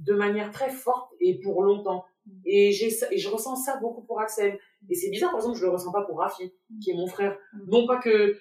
de 0.09 0.13
manière 0.13 0.51
très 0.51 0.69
forte 0.69 1.09
et 1.21 1.39
pour 1.43 1.63
longtemps. 1.63 2.03
Et 2.45 2.71
j'ai 2.73 2.89
ça- 2.89 3.07
et 3.13 3.17
je 3.17 3.29
ressens 3.29 3.55
ça 3.65 3.77
beaucoup 3.77 4.03
pour 4.07 4.19
Axel. 4.19 4.59
Et 4.89 4.95
c'est 4.95 5.09
bizarre 5.11 5.31
par 5.31 5.39
exemple 5.39 5.57
je 5.59 5.65
le 5.65 5.71
ressens 5.71 5.91
pas 5.93 6.03
pour 6.07 6.17
Rafi 6.19 6.51
qui 6.81 6.91
est 6.91 6.95
mon 7.01 7.07
frère. 7.07 7.37
Non 7.67 7.87
pas 7.87 7.97
que 8.05 8.37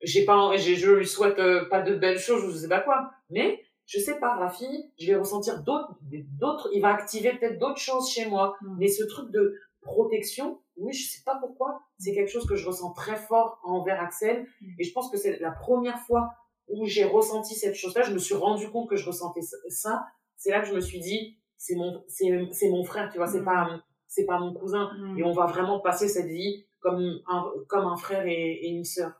j'ai 0.00 0.24
pas 0.24 0.56
je 0.56 0.90
lui 0.92 1.06
souhaite 1.06 1.38
euh, 1.38 1.66
pas 1.68 1.82
de 1.82 1.94
belles 2.02 2.18
choses 2.18 2.42
je 2.52 2.56
sais 2.62 2.68
pas 2.76 2.80
quoi 2.80 3.10
mais 3.30 3.48
je 3.86 3.98
sais 3.98 4.18
pas 4.18 4.34
Rafi 4.36 4.70
je 4.98 5.06
vais 5.08 5.16
ressentir 5.24 5.62
d'autres 5.62 5.92
d'autres 6.40 6.70
il 6.72 6.80
va 6.80 6.94
activer 6.94 7.32
peut-être 7.36 7.58
d'autres 7.58 7.80
choses 7.90 8.08
chez 8.08 8.26
moi. 8.26 8.56
Mm. 8.62 8.76
mais 8.78 8.88
ce 8.88 9.04
truc 9.04 9.30
de 9.30 9.42
protection 9.82 10.60
oui 10.76 10.92
je 10.92 11.08
sais 11.10 11.22
pas 11.24 11.36
pourquoi 11.40 11.80
c'est 11.98 12.12
quelque 12.14 12.30
chose 12.30 12.46
que 12.46 12.56
je 12.56 12.66
ressens 12.66 12.92
très 12.92 13.16
fort 13.16 13.60
envers 13.64 14.00
Axel 14.00 14.46
Mm. 14.60 14.66
et 14.78 14.84
je 14.84 14.92
pense 14.92 15.10
que 15.10 15.16
c'est 15.16 15.38
la 15.40 15.50
première 15.52 15.98
fois 16.00 16.32
où 16.68 16.86
j'ai 16.86 17.04
ressenti 17.04 17.54
cette 17.54 17.74
chose 17.74 17.94
là 17.94 18.02
je 18.02 18.12
me 18.12 18.18
suis 18.18 18.34
rendu 18.34 18.70
compte 18.70 18.88
que 18.90 18.96
je 18.96 19.06
ressentais 19.06 19.42
ça- 19.68 20.04
c'est 20.36 20.50
là 20.50 20.60
que 20.60 20.66
je 20.68 20.74
me 20.74 20.80
suis 20.80 21.00
dit 21.00 21.38
c'est 21.56 21.76
mon 21.76 22.02
c'est 22.08 22.28
c'est 22.52 22.70
mon 22.70 22.84
frère 22.84 23.10
tu 23.10 23.18
vois 23.18 23.26
c'est 23.28 23.40
Mm. 23.40 23.44
pas 23.44 23.80
c'est 24.06 24.26
pas 24.26 24.38
mon 24.38 24.52
cousin 24.54 24.90
Mm. 24.98 25.18
et 25.18 25.24
on 25.24 25.32
va 25.32 25.46
vraiment 25.46 25.80
passer 25.80 26.08
cette 26.08 26.26
vie 26.28 26.64
comme 26.80 27.20
un 27.28 27.44
comme 27.68 27.86
un 27.86 27.96
frère 27.96 28.26
et, 28.26 28.52
et 28.64 28.68
une 28.68 28.84
sœur 28.84 29.12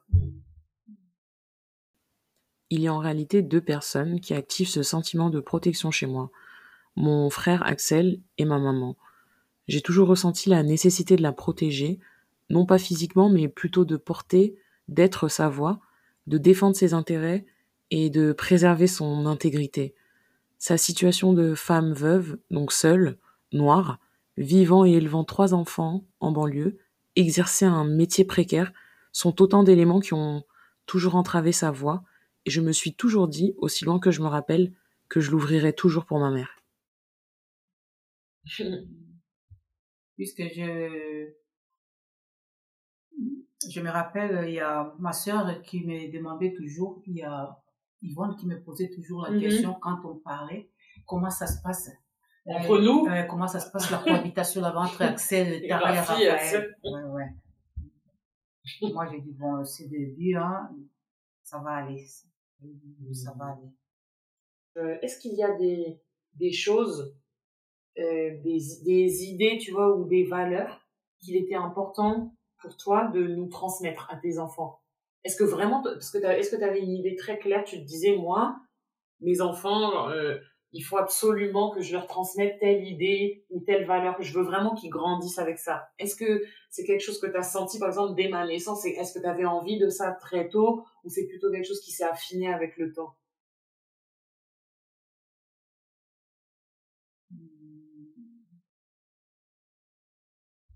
Il 2.70 2.80
y 2.80 2.88
a 2.88 2.94
en 2.94 2.98
réalité 2.98 3.42
deux 3.42 3.60
personnes 3.60 4.20
qui 4.20 4.34
activent 4.34 4.68
ce 4.68 4.82
sentiment 4.82 5.30
de 5.30 5.38
protection 5.40 5.90
chez 5.90 6.06
moi. 6.06 6.30
Mon 6.96 7.30
frère 7.30 7.62
Axel 7.64 8.20
et 8.38 8.44
ma 8.44 8.58
maman. 8.58 8.96
J'ai 9.68 9.80
toujours 9.80 10.08
ressenti 10.08 10.48
la 10.48 10.62
nécessité 10.62 11.16
de 11.16 11.22
la 11.22 11.32
protéger, 11.32 11.98
non 12.50 12.66
pas 12.66 12.78
physiquement, 12.78 13.30
mais 13.30 13.48
plutôt 13.48 13.84
de 13.84 13.96
porter, 13.96 14.56
d'être 14.88 15.28
sa 15.28 15.48
voix, 15.48 15.80
de 16.26 16.38
défendre 16.38 16.76
ses 16.76 16.94
intérêts 16.94 17.46
et 17.90 18.10
de 18.10 18.32
préserver 18.32 18.86
son 18.86 19.26
intégrité. 19.26 19.94
Sa 20.58 20.76
situation 20.76 21.32
de 21.32 21.54
femme 21.54 21.92
veuve, 21.92 22.38
donc 22.50 22.72
seule, 22.72 23.18
noire, 23.52 23.98
vivant 24.36 24.84
et 24.84 24.92
élevant 24.92 25.24
trois 25.24 25.54
enfants 25.54 26.04
en 26.20 26.32
banlieue, 26.32 26.78
exercer 27.16 27.64
un 27.64 27.84
métier 27.84 28.24
précaire, 28.24 28.72
sont 29.12 29.40
autant 29.40 29.62
d'éléments 29.62 30.00
qui 30.00 30.14
ont 30.14 30.44
toujours 30.86 31.14
entravé 31.14 31.52
sa 31.52 31.70
voix, 31.70 32.02
et 32.46 32.50
je 32.50 32.60
me 32.60 32.72
suis 32.72 32.94
toujours 32.94 33.28
dit, 33.28 33.54
aussi 33.58 33.84
loin 33.84 33.98
que 33.98 34.10
je 34.10 34.20
me 34.20 34.26
rappelle, 34.26 34.72
que 35.08 35.20
je 35.20 35.30
l'ouvrirais 35.30 35.72
toujours 35.72 36.04
pour 36.04 36.18
ma 36.18 36.30
mère. 36.30 36.58
puisque 40.16 40.42
je 40.54 41.32
je 43.70 43.80
me 43.80 43.90
rappelle 43.90 44.48
il 44.48 44.54
y 44.54 44.60
a 44.60 44.94
ma 44.98 45.12
sœur 45.12 45.62
qui 45.62 45.84
me 45.86 46.12
demandait 46.12 46.52
toujours 46.52 47.00
il 47.06 47.16
y 47.16 47.22
a 47.22 47.58
Yvonne 48.02 48.36
qui 48.36 48.46
me 48.46 48.62
posait 48.62 48.90
toujours 48.90 49.22
la 49.22 49.30
Mhm. 49.30 49.40
question 49.40 49.74
quand 49.80 50.00
on 50.04 50.16
parlait 50.16 50.70
comment 51.06 51.30
ça 51.30 51.46
se 51.46 51.62
passe? 51.62 51.90
Entre 52.46 52.72
Euh, 52.76 52.82
nous? 52.82 53.06
Euh, 53.08 53.22
comment 53.24 53.48
ça 53.48 53.58
se 53.60 53.70
passe 53.70 53.90
la 53.90 53.98
cohabitation 53.98 54.60
là-bas 54.60 54.80
entre 54.80 55.00
Axel 55.16 55.66
Tara 55.66 55.94
et 55.94 55.98
Raphaël? 55.98 56.76
Ouais, 56.84 57.02
ouais. 57.14 57.30
moi 58.92 59.06
j'ai 59.10 59.20
dit 59.20 59.32
bon 59.32 59.64
c'est 59.64 59.84
le 59.84 59.90
début 59.90 60.34
hein. 60.36 60.70
Ça 61.42 61.58
va 61.58 61.72
aller. 61.72 62.04
Ça 63.12 63.32
va 63.38 63.46
aller. 63.52 63.70
Euh, 64.78 64.98
est-ce 65.02 65.18
qu'il 65.20 65.34
y 65.34 65.42
a 65.42 65.52
des 65.56 66.00
des 66.34 66.52
choses 66.52 67.00
euh, 67.02 67.23
des 67.96 68.58
des 68.84 69.24
idées 69.24 69.58
tu 69.58 69.70
vois 69.70 69.96
ou 69.96 70.04
des 70.04 70.24
valeurs 70.24 70.84
qu'il 71.20 71.36
était 71.36 71.54
important 71.54 72.34
pour 72.60 72.76
toi 72.76 73.08
de 73.14 73.26
nous 73.26 73.48
transmettre 73.48 74.08
à 74.10 74.16
tes 74.16 74.38
enfants. 74.38 74.80
Est-ce 75.24 75.36
que 75.36 75.44
vraiment 75.44 75.82
parce 75.82 76.10
que 76.10 76.18
est-ce 76.18 76.50
que 76.50 76.56
tu 76.56 76.64
avais 76.64 76.80
une 76.80 76.92
idée 76.92 77.16
très 77.16 77.38
claire 77.38 77.64
tu 77.64 77.76
te 77.76 77.84
disais 77.84 78.16
moi 78.16 78.56
mes 79.20 79.40
enfants 79.40 80.08
euh, 80.10 80.38
il 80.74 80.82
faut 80.82 80.96
absolument 80.96 81.70
que 81.70 81.80
je 81.80 81.92
leur 81.92 82.08
transmette 82.08 82.58
telle 82.58 82.84
idée 82.84 83.46
ou 83.48 83.60
telle 83.60 83.86
valeur. 83.86 84.20
Je 84.20 84.36
veux 84.36 84.44
vraiment 84.44 84.74
qu'ils 84.74 84.90
grandissent 84.90 85.38
avec 85.38 85.58
ça. 85.58 85.86
Est-ce 86.00 86.16
que 86.16 86.42
c'est 86.68 86.84
quelque 86.84 87.00
chose 87.00 87.20
que 87.20 87.28
tu 87.28 87.36
as 87.36 87.44
senti 87.44 87.78
par 87.78 87.88
exemple 87.88 88.16
dès 88.16 88.28
ma 88.28 88.44
naissance 88.44 88.84
est-ce 88.84 89.14
que 89.14 89.20
tu 89.20 89.26
avais 89.26 89.44
envie 89.44 89.78
de 89.78 89.88
ça 89.88 90.10
très 90.10 90.48
tôt 90.48 90.84
ou 91.04 91.08
c'est 91.08 91.26
plutôt 91.28 91.50
quelque 91.52 91.66
chose 91.66 91.80
qui 91.80 91.92
s'est 91.92 92.04
affiné 92.04 92.52
avec 92.52 92.76
le 92.76 92.92
temps? 92.92 93.14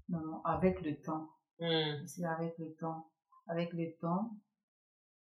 Non, 0.09 0.21
non, 0.21 0.43
avec 0.45 0.81
le 0.83 1.01
temps 1.01 1.31
Hmm. 1.61 2.07
c'est 2.07 2.25
avec 2.25 2.57
le 2.59 2.73
temps. 2.77 3.11
Avec 3.49 3.73
le 3.73 3.93
temps, 4.01 4.37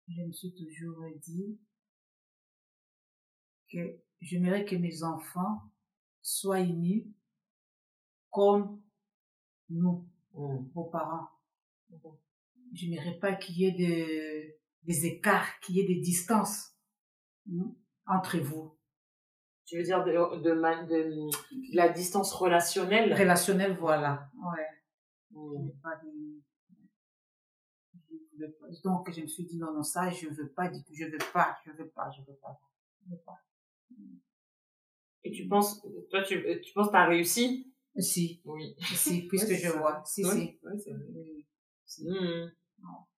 je 0.08 0.22
me 0.22 0.32
suis 0.32 0.54
toujours 0.54 1.04
dit 1.22 1.60
que 3.70 4.00
j'aimerais 4.22 4.64
que 4.64 4.76
mes 4.76 5.02
enfants 5.02 5.60
soient 6.22 6.60
unis 6.60 7.12
comme 8.30 8.80
nous, 9.68 10.08
Hmm. 10.32 10.66
vos 10.74 10.84
parents. 10.84 11.28
Je 12.72 12.86
n'aimerais 12.88 13.18
pas 13.18 13.36
qu'il 13.36 13.56
y 13.58 13.66
ait 13.66 13.72
de, 13.72 14.58
des 14.82 15.06
écarts, 15.06 15.60
qu'il 15.60 15.76
y 15.76 15.80
ait 15.80 15.86
des 15.86 16.00
distances 16.00 16.74
entre 18.06 18.38
vous. 18.38 18.76
Tu 19.66 19.78
veux 19.78 19.82
dire 19.82 20.04
de, 20.04 20.42
de, 20.42 20.52
ma- 20.52 20.82
de, 20.84 20.94
de 21.04 21.76
la 21.76 21.88
distance 21.88 22.32
relationnelle? 22.34 23.14
Relationnel, 23.14 23.76
voilà. 23.78 24.28
Ouais. 24.36 24.66
Pas. 25.82 26.00
Donc, 28.82 29.10
je 29.10 29.20
me 29.22 29.26
suis 29.26 29.44
dit, 29.44 29.56
non, 29.58 29.72
non, 29.72 29.82
ça, 29.82 30.10
je 30.10 30.28
veux 30.28 30.48
pas, 30.50 30.68
du 30.68 30.82
tout. 30.82 30.92
je 30.94 31.04
veux 31.06 31.18
pas, 31.32 31.56
je 31.64 31.70
veux 31.72 31.88
pas, 31.88 32.10
je 32.10 32.20
veux 32.22 32.36
pas. 32.36 32.60
Je 33.06 33.10
veux 33.12 33.20
pas. 33.24 33.38
Et 35.22 35.30
tu 35.30 35.48
penses, 35.48 35.80
toi, 36.10 36.22
tu, 36.22 36.42
tu 36.62 36.72
penses 36.74 36.88
que 36.88 36.92
t'as 36.92 37.06
réussi? 37.06 37.72
Si, 37.96 38.42
Oui. 38.44 38.74
si, 38.94 39.22
puisque 39.28 39.46
c'est 39.48 39.56
je 39.56 39.70
ça. 39.70 39.78
vois. 39.78 40.02
Si, 40.04 40.24
Ouais, 40.24 40.32
si. 40.78 40.90
Oui. 41.14 41.46
Mhm. 42.02 42.52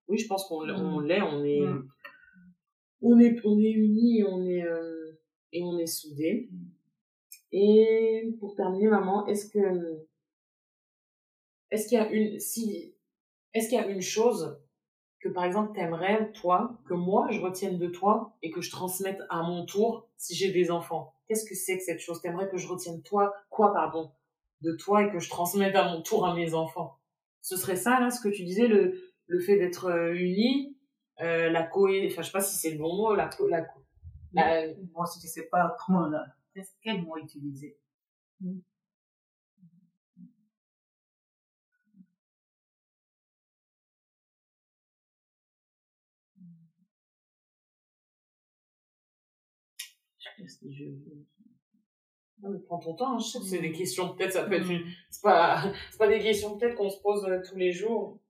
Oui, 0.09 0.19
je 0.19 0.27
pense 0.29 0.47
qu'on 0.47 0.69
on 0.69 1.01
l'est, 1.01 1.23
on 1.23 1.43
est, 1.43 1.61
Mm. 1.67 1.89
on 3.03 3.19
est, 3.19 3.37
on 3.45 3.59
est 3.59 3.71
unis, 3.73 4.23
on 4.25 4.45
est, 4.47 4.63
euh, 4.63 5.06
et 5.53 5.63
on 5.63 5.79
est 5.79 5.87
soudés. 5.87 6.51
Et 7.53 8.35
pour 8.41 8.55
terminer, 8.55 8.89
maman, 8.89 9.27
est-ce 9.27 9.49
que, 9.51 10.07
est-ce 11.71 11.89
qu'il 11.89 11.99
y 11.99 12.01
a 12.01 12.11
une, 12.11 12.39
si, 12.39 12.95
est-ce 13.55 13.69
qu'il 13.69 13.79
y 13.79 13.81
a 13.81 13.87
une 13.87 14.03
chose 14.03 14.61
que 15.21 15.29
par 15.29 15.45
exemple 15.45 15.75
t'aimerais, 15.75 16.33
toi, 16.33 16.79
que 16.89 16.95
moi 16.95 17.29
je 17.31 17.41
retienne 17.41 17.79
de 17.79 17.89
toi 17.89 18.37
et 18.43 18.51
que 18.51 18.61
je 18.61 18.71
transmette 18.71 19.21
à 19.31 19.43
mon 19.43 19.65
tour 19.67 20.09
si 20.17 20.35
j'ai 20.35 20.53
des 20.53 20.71
enfants? 20.71 21.15
Qu'est-ce 21.27 21.45
que 21.49 21.55
c'est 21.55 21.79
que 21.79 21.85
cette 21.85 22.01
chose? 22.01 22.21
T'aimerais 22.21 22.49
que 22.49 22.59
je 22.59 22.69
retienne 22.69 23.03
toi, 23.03 23.35
quoi, 23.51 23.73
pardon, 23.73 24.13
de 24.63 24.73
toi 24.73 25.05
et 25.05 25.11
que 25.11 25.19
je 25.19 25.29
transmette 25.31 25.75
à 25.77 25.91
mon 25.93 26.03
tour 26.03 26.27
à 26.27 26.35
mes 26.35 26.55
enfants? 26.55 26.99
Ce 27.43 27.57
serait 27.57 27.77
ça, 27.77 28.01
là, 28.01 28.11
ce 28.11 28.21
que 28.21 28.29
tu 28.29 28.45
disais, 28.45 28.69
le, 28.69 29.01
le 29.27 29.41
fait 29.41 29.59
d'être 29.59 29.87
euh, 29.87 30.15
unis, 30.15 30.77
euh, 31.21 31.51
la 31.51 31.63
cohé, 31.65 32.07
enfin 32.11 32.23
je 32.23 32.27
sais 32.27 32.33
pas 32.33 32.41
si 32.41 32.57
c'est 32.57 32.71
le 32.71 32.79
bon 32.79 32.95
mot, 32.97 33.15
la, 33.15 33.29
co- 33.29 33.49
la, 33.49 33.67
co- 34.43 34.49
la- 34.49 34.75
Moi 34.93 35.03
aussi, 35.05 35.21
je 35.23 35.27
sais 35.29 35.47
pas 35.49 35.77
comment 35.87 36.09
là. 36.09 36.27
Quel 36.83 37.03
mot 37.03 37.17
utiliser 37.19 37.79
Qu'est-ce 50.37 50.59
que 50.59 50.71
je- 50.71 50.85
Non, 52.43 52.51
mais 52.51 52.59
prends 52.61 52.79
ton 52.79 52.95
temps, 52.95 53.15
hein, 53.15 53.19
je 53.19 53.27
sais 53.27 53.39
que 53.39 53.45
c'est 53.47 53.61
des 53.61 53.71
Mm. 53.71 53.77
questions, 53.77 54.15
peut-être 54.15 54.33
ça 54.33 54.45
peut 54.45 54.55
être 54.55 54.71
une... 54.71 54.81
Mm. 54.85 54.93
C'est 55.11 55.23
pas, 55.23 55.63
c'est 55.91 55.99
pas 55.99 56.09
des 56.09 56.21
questions 56.21 56.59
peut-être 56.59 56.75
qu'on 56.77 56.91
se 56.91 57.01
pose 57.01 57.25
euh, 57.25 57.41
tous 57.49 57.57
les 57.57 57.73
jours. 57.73 58.21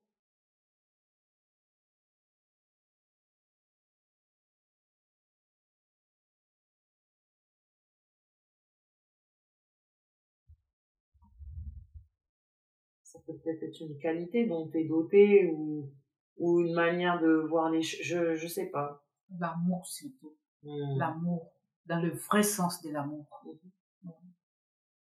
Peut-être 13.33 13.63
être 13.63 13.81
une 13.81 13.97
qualité 13.97 14.45
dont 14.45 14.67
tu 14.69 14.79
es 14.79 14.85
doté 14.85 15.51
ou, 15.53 15.91
ou 16.37 16.61
une 16.61 16.73
manière 16.73 17.21
de 17.21 17.45
voir 17.49 17.69
les 17.69 17.81
choses, 17.81 17.99
je, 18.03 18.35
je 18.35 18.47
sais 18.47 18.67
pas. 18.67 19.03
L'amour 19.39 19.85
surtout. 19.85 20.35
Mm. 20.63 20.97
L'amour. 20.97 21.51
Dans 21.85 22.01
le 22.01 22.09
vrai 22.11 22.43
sens 22.43 22.81
de 22.81 22.89
l'amour. 22.91 23.27
Ouais. 23.45 24.11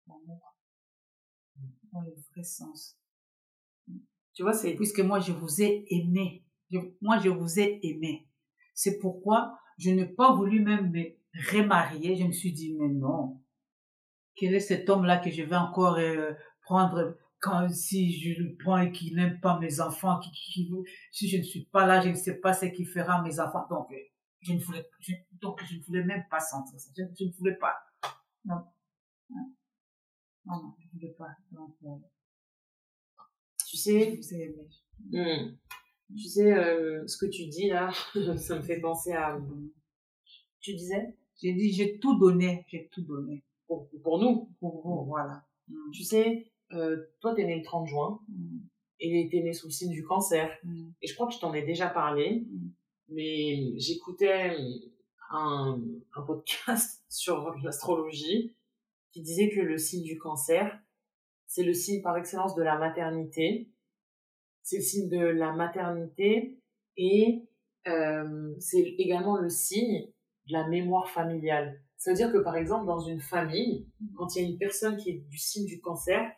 L'amour. 0.07 0.55
Dans 1.91 2.01
le 2.01 2.13
vrai 2.31 2.43
sens. 2.43 2.97
Tu 4.33 4.41
vois, 4.41 4.53
c'est... 4.53 4.73
Puisque 4.75 4.99
moi, 4.99 5.19
je 5.19 5.31
vous 5.31 5.61
ai 5.61 5.85
aimé. 5.89 6.43
Je- 6.71 6.79
moi, 7.01 7.19
je 7.19 7.29
vous 7.29 7.59
ai 7.59 7.79
aimé. 7.83 8.27
C'est 8.73 8.97
pourquoi 8.99 9.59
je 9.77 9.91
n'ai 9.91 10.05
pas 10.05 10.33
voulu 10.33 10.61
même 10.61 10.91
me 10.91 11.15
remarier. 11.51 12.15
Je 12.15 12.23
me 12.25 12.31
suis 12.31 12.51
dit, 12.51 12.73
mais 12.73 12.87
non. 12.89 13.39
Quel 14.35 14.55
est 14.55 14.59
cet 14.59 14.89
homme-là 14.89 15.19
que 15.19 15.29
je 15.29 15.43
vais 15.43 15.55
encore 15.55 15.97
euh, 15.97 16.33
prendre 16.61 17.15
quand 17.43 17.67
si 17.69 18.13
je 18.21 18.41
le 18.41 18.55
prends 18.55 18.77
et 18.77 18.91
qu'il 18.93 19.15
n'aime 19.17 19.39
pas 19.41 19.59
mes 19.59 19.81
enfants, 19.81 20.17
qui, 20.19 20.31
qui, 20.31 20.71
si 21.11 21.27
je 21.29 21.37
ne 21.37 21.43
suis 21.43 21.65
pas 21.65 21.85
là, 21.85 21.99
je 22.01 22.09
ne 22.09 22.15
sais 22.15 22.39
pas 22.39 22.53
ce 22.53 22.67
qu'il 22.67 22.87
fera 22.87 23.19
à 23.19 23.21
mes 23.21 23.37
enfants. 23.41 23.65
Donc, 23.69 23.91
euh, 23.91 23.95
je 24.41 24.53
ne 24.53 24.59
voulais, 24.59 24.85
je- 24.99 25.13
donc 25.41 25.61
je 25.65 25.75
ne 25.75 25.83
voulais 25.83 26.03
même 26.05 26.23
pas 26.29 26.39
sentir 26.39 26.79
ça. 26.79 26.89
Je, 26.97 27.03
je 27.19 27.25
ne 27.25 27.31
voulais 27.33 27.57
pas. 27.57 27.75
Non. 28.45 28.63
Non, 29.29 29.51
non, 30.45 30.73
je 30.79 30.85
ne 30.85 30.91
voulais 30.93 31.13
pas. 31.17 31.35
Donc, 31.51 31.75
euh, 31.83 31.89
Tu 33.67 33.77
sais. 33.77 34.19
Hmm. 35.11 35.57
Tu 36.15 36.27
sais, 36.29 36.53
euh, 36.53 37.05
ce 37.07 37.17
que 37.17 37.25
tu 37.25 37.47
dis 37.47 37.69
là, 37.69 37.91
ça 38.37 38.55
me 38.57 38.61
fait 38.61 38.79
penser 38.79 39.13
à. 39.13 39.37
Tu 40.61 40.75
disais? 40.75 41.17
J'ai 41.41 41.53
dit, 41.53 41.73
j'ai 41.73 41.99
tout 41.99 42.17
donné, 42.17 42.65
j'ai 42.69 42.87
tout 42.89 43.01
donné 43.01 43.43
pour, 43.67 43.89
pour 44.01 44.19
nous. 44.19 44.49
pour 44.59 44.81
vous, 44.81 45.05
voilà. 45.05 45.43
Mm. 45.67 45.91
Tu 45.91 46.03
sais, 46.03 46.52
euh, 46.71 46.97
toi, 47.19 47.33
t'es 47.35 47.43
né 47.45 47.57
le 47.57 47.63
30 47.63 47.87
juin 47.87 48.19
Mm. 48.29 48.59
et 48.99 49.27
t'es 49.29 49.41
né 49.41 49.53
sous 49.53 49.67
le 49.67 49.71
signe 49.71 49.91
du 49.91 50.03
cancer. 50.03 50.49
Mm. 50.63 50.89
Et 51.01 51.07
je 51.07 51.13
crois 51.13 51.27
que 51.27 51.33
je 51.33 51.39
t'en 51.39 51.53
ai 51.53 51.63
déjà 51.63 51.87
parlé, 51.89 52.45
Mm. 52.49 52.69
mais 53.09 53.77
j'écoutais 53.77 54.55
un, 55.31 55.79
un 56.15 56.21
podcast 56.21 57.03
sur 57.09 57.55
l'astrologie 57.63 58.55
qui 59.11 59.21
disait 59.21 59.49
que 59.49 59.59
le 59.59 59.77
signe 59.77 60.03
du 60.03 60.17
cancer, 60.17 60.79
c'est 61.45 61.63
le 61.63 61.73
signe 61.73 62.01
par 62.01 62.17
excellence 62.17 62.55
de 62.55 62.63
la 62.63 62.77
maternité. 62.79 63.69
C'est 64.63 64.77
le 64.77 64.83
signe 64.83 65.09
de 65.09 65.19
la 65.19 65.51
maternité 65.53 66.57
et 66.97 67.43
euh, 67.87 68.55
c'est 68.59 68.81
également 68.97 69.37
le 69.37 69.49
signe 69.49 70.07
de 70.47 70.53
la 70.53 70.67
mémoire 70.67 71.09
familiale. 71.09 71.81
Ça 71.97 72.11
veut 72.11 72.17
dire 72.17 72.31
que 72.31 72.37
par 72.39 72.55
exemple 72.55 72.85
dans 72.85 72.99
une 73.01 73.19
famille, 73.21 73.87
quand 74.15 74.35
il 74.35 74.41
y 74.41 74.45
a 74.45 74.49
une 74.49 74.57
personne 74.57 74.97
qui 74.97 75.09
est 75.11 75.19
du 75.29 75.37
signe 75.37 75.65
du 75.65 75.79
cancer, 75.81 76.31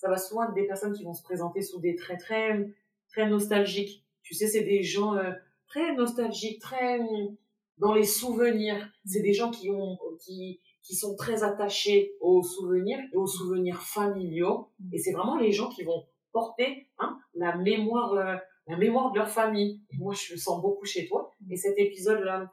ça 0.00 0.08
va 0.08 0.16
souvent 0.16 0.44
être 0.44 0.54
des 0.54 0.66
personnes 0.66 0.94
qui 0.94 1.04
vont 1.04 1.12
se 1.12 1.22
présenter 1.22 1.60
sous 1.60 1.78
des 1.78 1.94
traits 1.94 2.20
très 2.20 2.66
très 3.08 3.28
nostalgiques. 3.28 4.04
Tu 4.22 4.34
sais, 4.34 4.46
c'est 4.46 4.64
des 4.64 4.82
gens 4.82 5.14
euh, 5.14 5.32
très 5.66 5.94
nostalgiques, 5.94 6.60
très 6.60 7.00
euh, 7.00 7.28
dans 7.76 7.92
les 7.92 8.04
souvenirs. 8.04 8.88
C'est 9.04 9.20
des 9.20 9.34
gens 9.34 9.50
qui 9.50 9.70
ont 9.70 9.98
qui 10.24 10.60
qui 10.82 10.94
sont 10.94 11.14
très 11.16 11.42
attachés 11.42 12.14
aux 12.20 12.42
souvenirs 12.42 12.98
et 13.12 13.16
aux 13.16 13.26
souvenirs 13.26 13.82
familiaux. 13.82 14.70
Et 14.90 14.98
c'est 14.98 15.12
vraiment 15.12 15.36
les 15.36 15.52
gens 15.52 15.68
qui 15.68 15.82
vont 15.82 16.06
porter 16.32 16.88
hein, 16.98 17.18
la 17.34 17.56
mémoire 17.56 18.14
euh, 18.14 18.36
la 18.68 18.78
mémoire 18.78 19.12
de 19.12 19.18
leur 19.18 19.28
famille. 19.28 19.82
Moi, 19.98 20.14
je 20.14 20.32
le 20.32 20.38
sens 20.38 20.62
beaucoup 20.62 20.86
chez 20.86 21.06
toi. 21.08 21.30
Et 21.50 21.56
cet 21.56 21.78
épisode-là, 21.78 22.50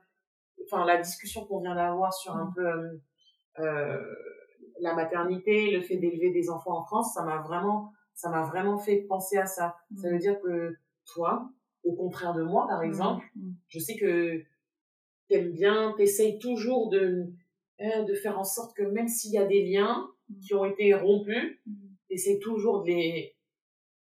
enfin 0.66 0.84
la 0.84 0.98
discussion 0.98 1.46
qu'on 1.46 1.62
vient 1.62 1.76
d'avoir 1.76 2.14
sur 2.14 2.36
un 2.36 2.52
peu 2.54 2.66
euh, 2.66 3.02
euh, 3.60 4.16
la 4.80 4.94
maternité, 4.94 5.72
le 5.72 5.82
fait 5.82 5.98
d'élever 5.98 6.32
des 6.32 6.50
enfants 6.50 6.78
en 6.80 6.84
France, 6.84 7.14
ça 7.14 7.24
m'a 7.24 7.38
vraiment, 7.42 7.92
ça 8.14 8.30
m'a 8.30 8.44
vraiment 8.44 8.78
fait 8.78 8.98
penser 9.08 9.38
à 9.38 9.46
ça. 9.46 9.76
Ça 10.02 10.10
veut 10.10 10.18
dire 10.20 10.40
que 10.42 10.76
toi, 11.06 11.50
au 11.84 11.94
contraire 11.94 12.34
de 12.34 12.44
moi, 12.44 12.68
par 12.68 12.84
exemple, 12.84 13.26
Mm. 13.36 13.52
je 13.70 13.80
sais 13.80 13.96
que 13.96 14.42
t'aimes 15.30 15.52
bien, 15.52 15.94
t'essayes 15.98 16.40
toujours 16.40 16.90
de, 16.90 17.28
euh, 17.82 18.04
de 18.04 18.14
faire 18.14 18.38
en 18.40 18.44
sorte 18.44 18.76
que 18.76 18.84
même 18.84 19.08
s'il 19.08 19.32
y 19.32 19.38
a 19.38 19.46
des 19.46 19.64
liens 19.66 20.10
qui 20.46 20.54
ont 20.54 20.66
été 20.66 20.94
rompus, 20.94 21.58
Mm. 21.66 21.72
t'essayes 22.10 22.40
toujours 22.40 22.84
de 22.84 22.88
les, 22.90 23.36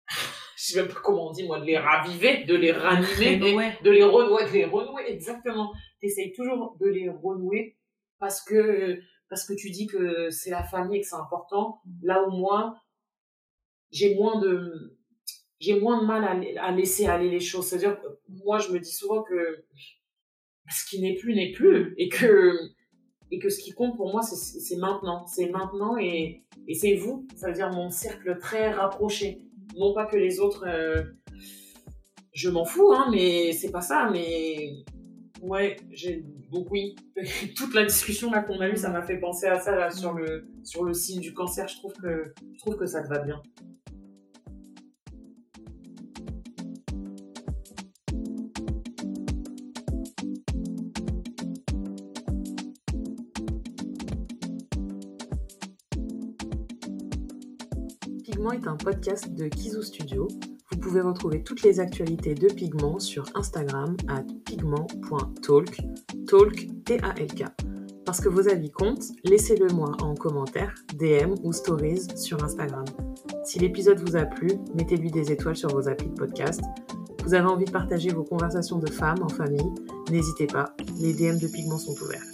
je 0.58 0.64
sais 0.74 0.82
même 0.82 0.88
pas 0.92 1.00
comment 1.04 1.30
on 1.30 1.32
dit 1.32 1.46
moi, 1.48 1.60
de 1.60 1.66
les 1.66 1.78
raviver, 1.78 2.44
de 2.46 2.56
les 2.56 2.72
ranimer, 2.72 3.38
de 3.84 3.90
les 3.92 4.04
renouer, 4.04 4.46
de 4.46 4.52
les 4.54 4.66
renouer, 4.66 5.04
exactement. 5.08 5.72
T'essayes 6.02 6.34
toujours 6.34 6.76
de 6.80 6.88
les 6.88 7.10
renouer 7.10 7.78
parce 8.20 8.42
que, 8.42 9.00
parce 9.34 9.46
que 9.46 9.54
tu 9.54 9.72
dis 9.72 9.88
que 9.88 10.30
c'est 10.30 10.52
la 10.52 10.62
famille 10.62 11.00
et 11.00 11.02
que 11.02 11.08
c'est 11.08 11.16
important. 11.16 11.82
Là 12.04 12.24
où 12.24 12.30
moi, 12.30 12.78
j'ai 13.90 14.14
moins 14.14 14.40
de, 14.40 14.96
j'ai 15.60 15.80
moins 15.80 16.00
de 16.00 16.06
mal 16.06 16.24
à, 16.24 16.64
à 16.64 16.72
laisser 16.72 17.08
aller 17.08 17.32
les 17.32 17.40
choses. 17.40 17.66
C'est-à-dire, 17.66 18.00
que 18.00 18.08
moi, 18.46 18.60
je 18.60 18.72
me 18.72 18.80
dis 18.80 18.94
souvent 18.94 19.24
que 19.24 19.66
ce 20.70 20.88
qui 20.88 21.02
n'est 21.02 21.16
plus 21.16 21.34
n'est 21.34 21.52
plus 21.52 21.96
et 21.98 22.10
que, 22.10 22.54
et 23.32 23.40
que 23.40 23.50
ce 23.50 23.60
qui 23.60 23.72
compte 23.72 23.98
pour 23.98 24.12
moi, 24.12 24.22
c'est, 24.22 24.36
c'est 24.36 24.78
maintenant. 24.78 25.26
C'est 25.26 25.50
maintenant 25.50 25.98
et, 25.98 26.44
et 26.68 26.76
c'est 26.76 26.94
vous. 26.94 27.26
Ça 27.36 27.48
veut 27.48 27.56
dire 27.56 27.72
mon 27.72 27.90
cercle 27.90 28.38
très 28.38 28.72
rapproché. 28.72 29.42
Non 29.76 29.96
pas 29.96 30.06
que 30.06 30.16
les 30.16 30.40
autres, 30.40 30.68
euh, 30.68 31.02
je 32.34 32.52
m'en 32.52 32.66
fous, 32.66 32.94
hein, 32.94 33.08
mais 33.10 33.52
c'est 33.52 33.72
pas 33.72 33.82
ça, 33.82 34.12
mais 34.12 34.84
ouais, 35.44 35.76
j'ai, 35.92 36.26
donc 36.52 36.72
oui, 36.72 36.96
toute 37.56 37.74
la 37.74 37.86
discussion 37.86 38.32
là 38.32 38.42
qu'on 38.42 38.60
a 38.62 38.70
eue, 38.70 38.78
ça 38.78 38.90
m'a 38.90 39.02
fait 39.02 39.18
penser 39.18 39.46
à 39.46 39.60
ça 39.60 39.76
là, 39.76 39.92
sur 39.92 40.14
le, 40.14 40.48
sur 40.64 40.84
le 40.84 40.94
signe 40.94 41.20
du 41.20 41.34
cancer. 41.34 41.68
Je 41.68 41.76
trouve 41.78 41.94
que, 41.94 42.34
je 42.54 42.60
trouve 42.60 42.78
que 42.78 42.86
ça 42.86 43.04
te 43.04 43.10
va 43.10 43.20
bien. 43.20 43.42
Pigment 58.24 58.52
est 58.52 58.68
un 58.68 58.78
podcast 58.78 59.34
de 59.34 59.48
Kizu 59.48 59.84
Studio. 59.84 60.28
Pouvez 60.84 61.00
retrouver 61.00 61.42
toutes 61.42 61.64
les 61.64 61.80
actualités 61.80 62.36
de 62.36 62.50
Pigment 62.54 63.00
sur 63.00 63.24
Instagram 63.36 63.96
at 64.10 64.26
pigment.talk, 64.44 65.78
talk 66.28 66.68
T-A-L-K. 66.84 67.46
Parce 68.06 68.20
que 68.20 68.28
vos 68.28 68.50
avis 68.50 68.70
comptent, 68.70 69.06
laissez-le 69.24 69.68
moi 69.68 69.94
en 70.02 70.14
commentaire, 70.14 70.76
DM 70.98 71.36
ou 71.42 71.54
stories 71.54 72.18
sur 72.18 72.44
Instagram. 72.44 72.84
Si 73.46 73.60
l'épisode 73.60 74.02
vous 74.06 74.18
a 74.18 74.26
plu, 74.26 74.50
mettez-lui 74.76 75.10
des 75.10 75.32
étoiles 75.32 75.56
sur 75.56 75.70
vos 75.70 75.88
applis 75.88 76.10
de 76.10 76.16
podcast. 76.16 76.62
Vous 77.24 77.34
avez 77.34 77.48
envie 77.48 77.66
de 77.66 77.72
partager 77.72 78.10
vos 78.10 78.26
conversations 78.26 78.80
de 78.80 78.92
femmes 78.92 79.24
en 79.24 79.30
famille, 79.30 79.72
n'hésitez 80.12 80.48
pas, 80.48 80.76
les 81.00 81.14
DM 81.14 81.40
de 81.40 81.48
Pigment 81.48 81.78
sont 81.78 81.96
ouverts. 82.04 82.33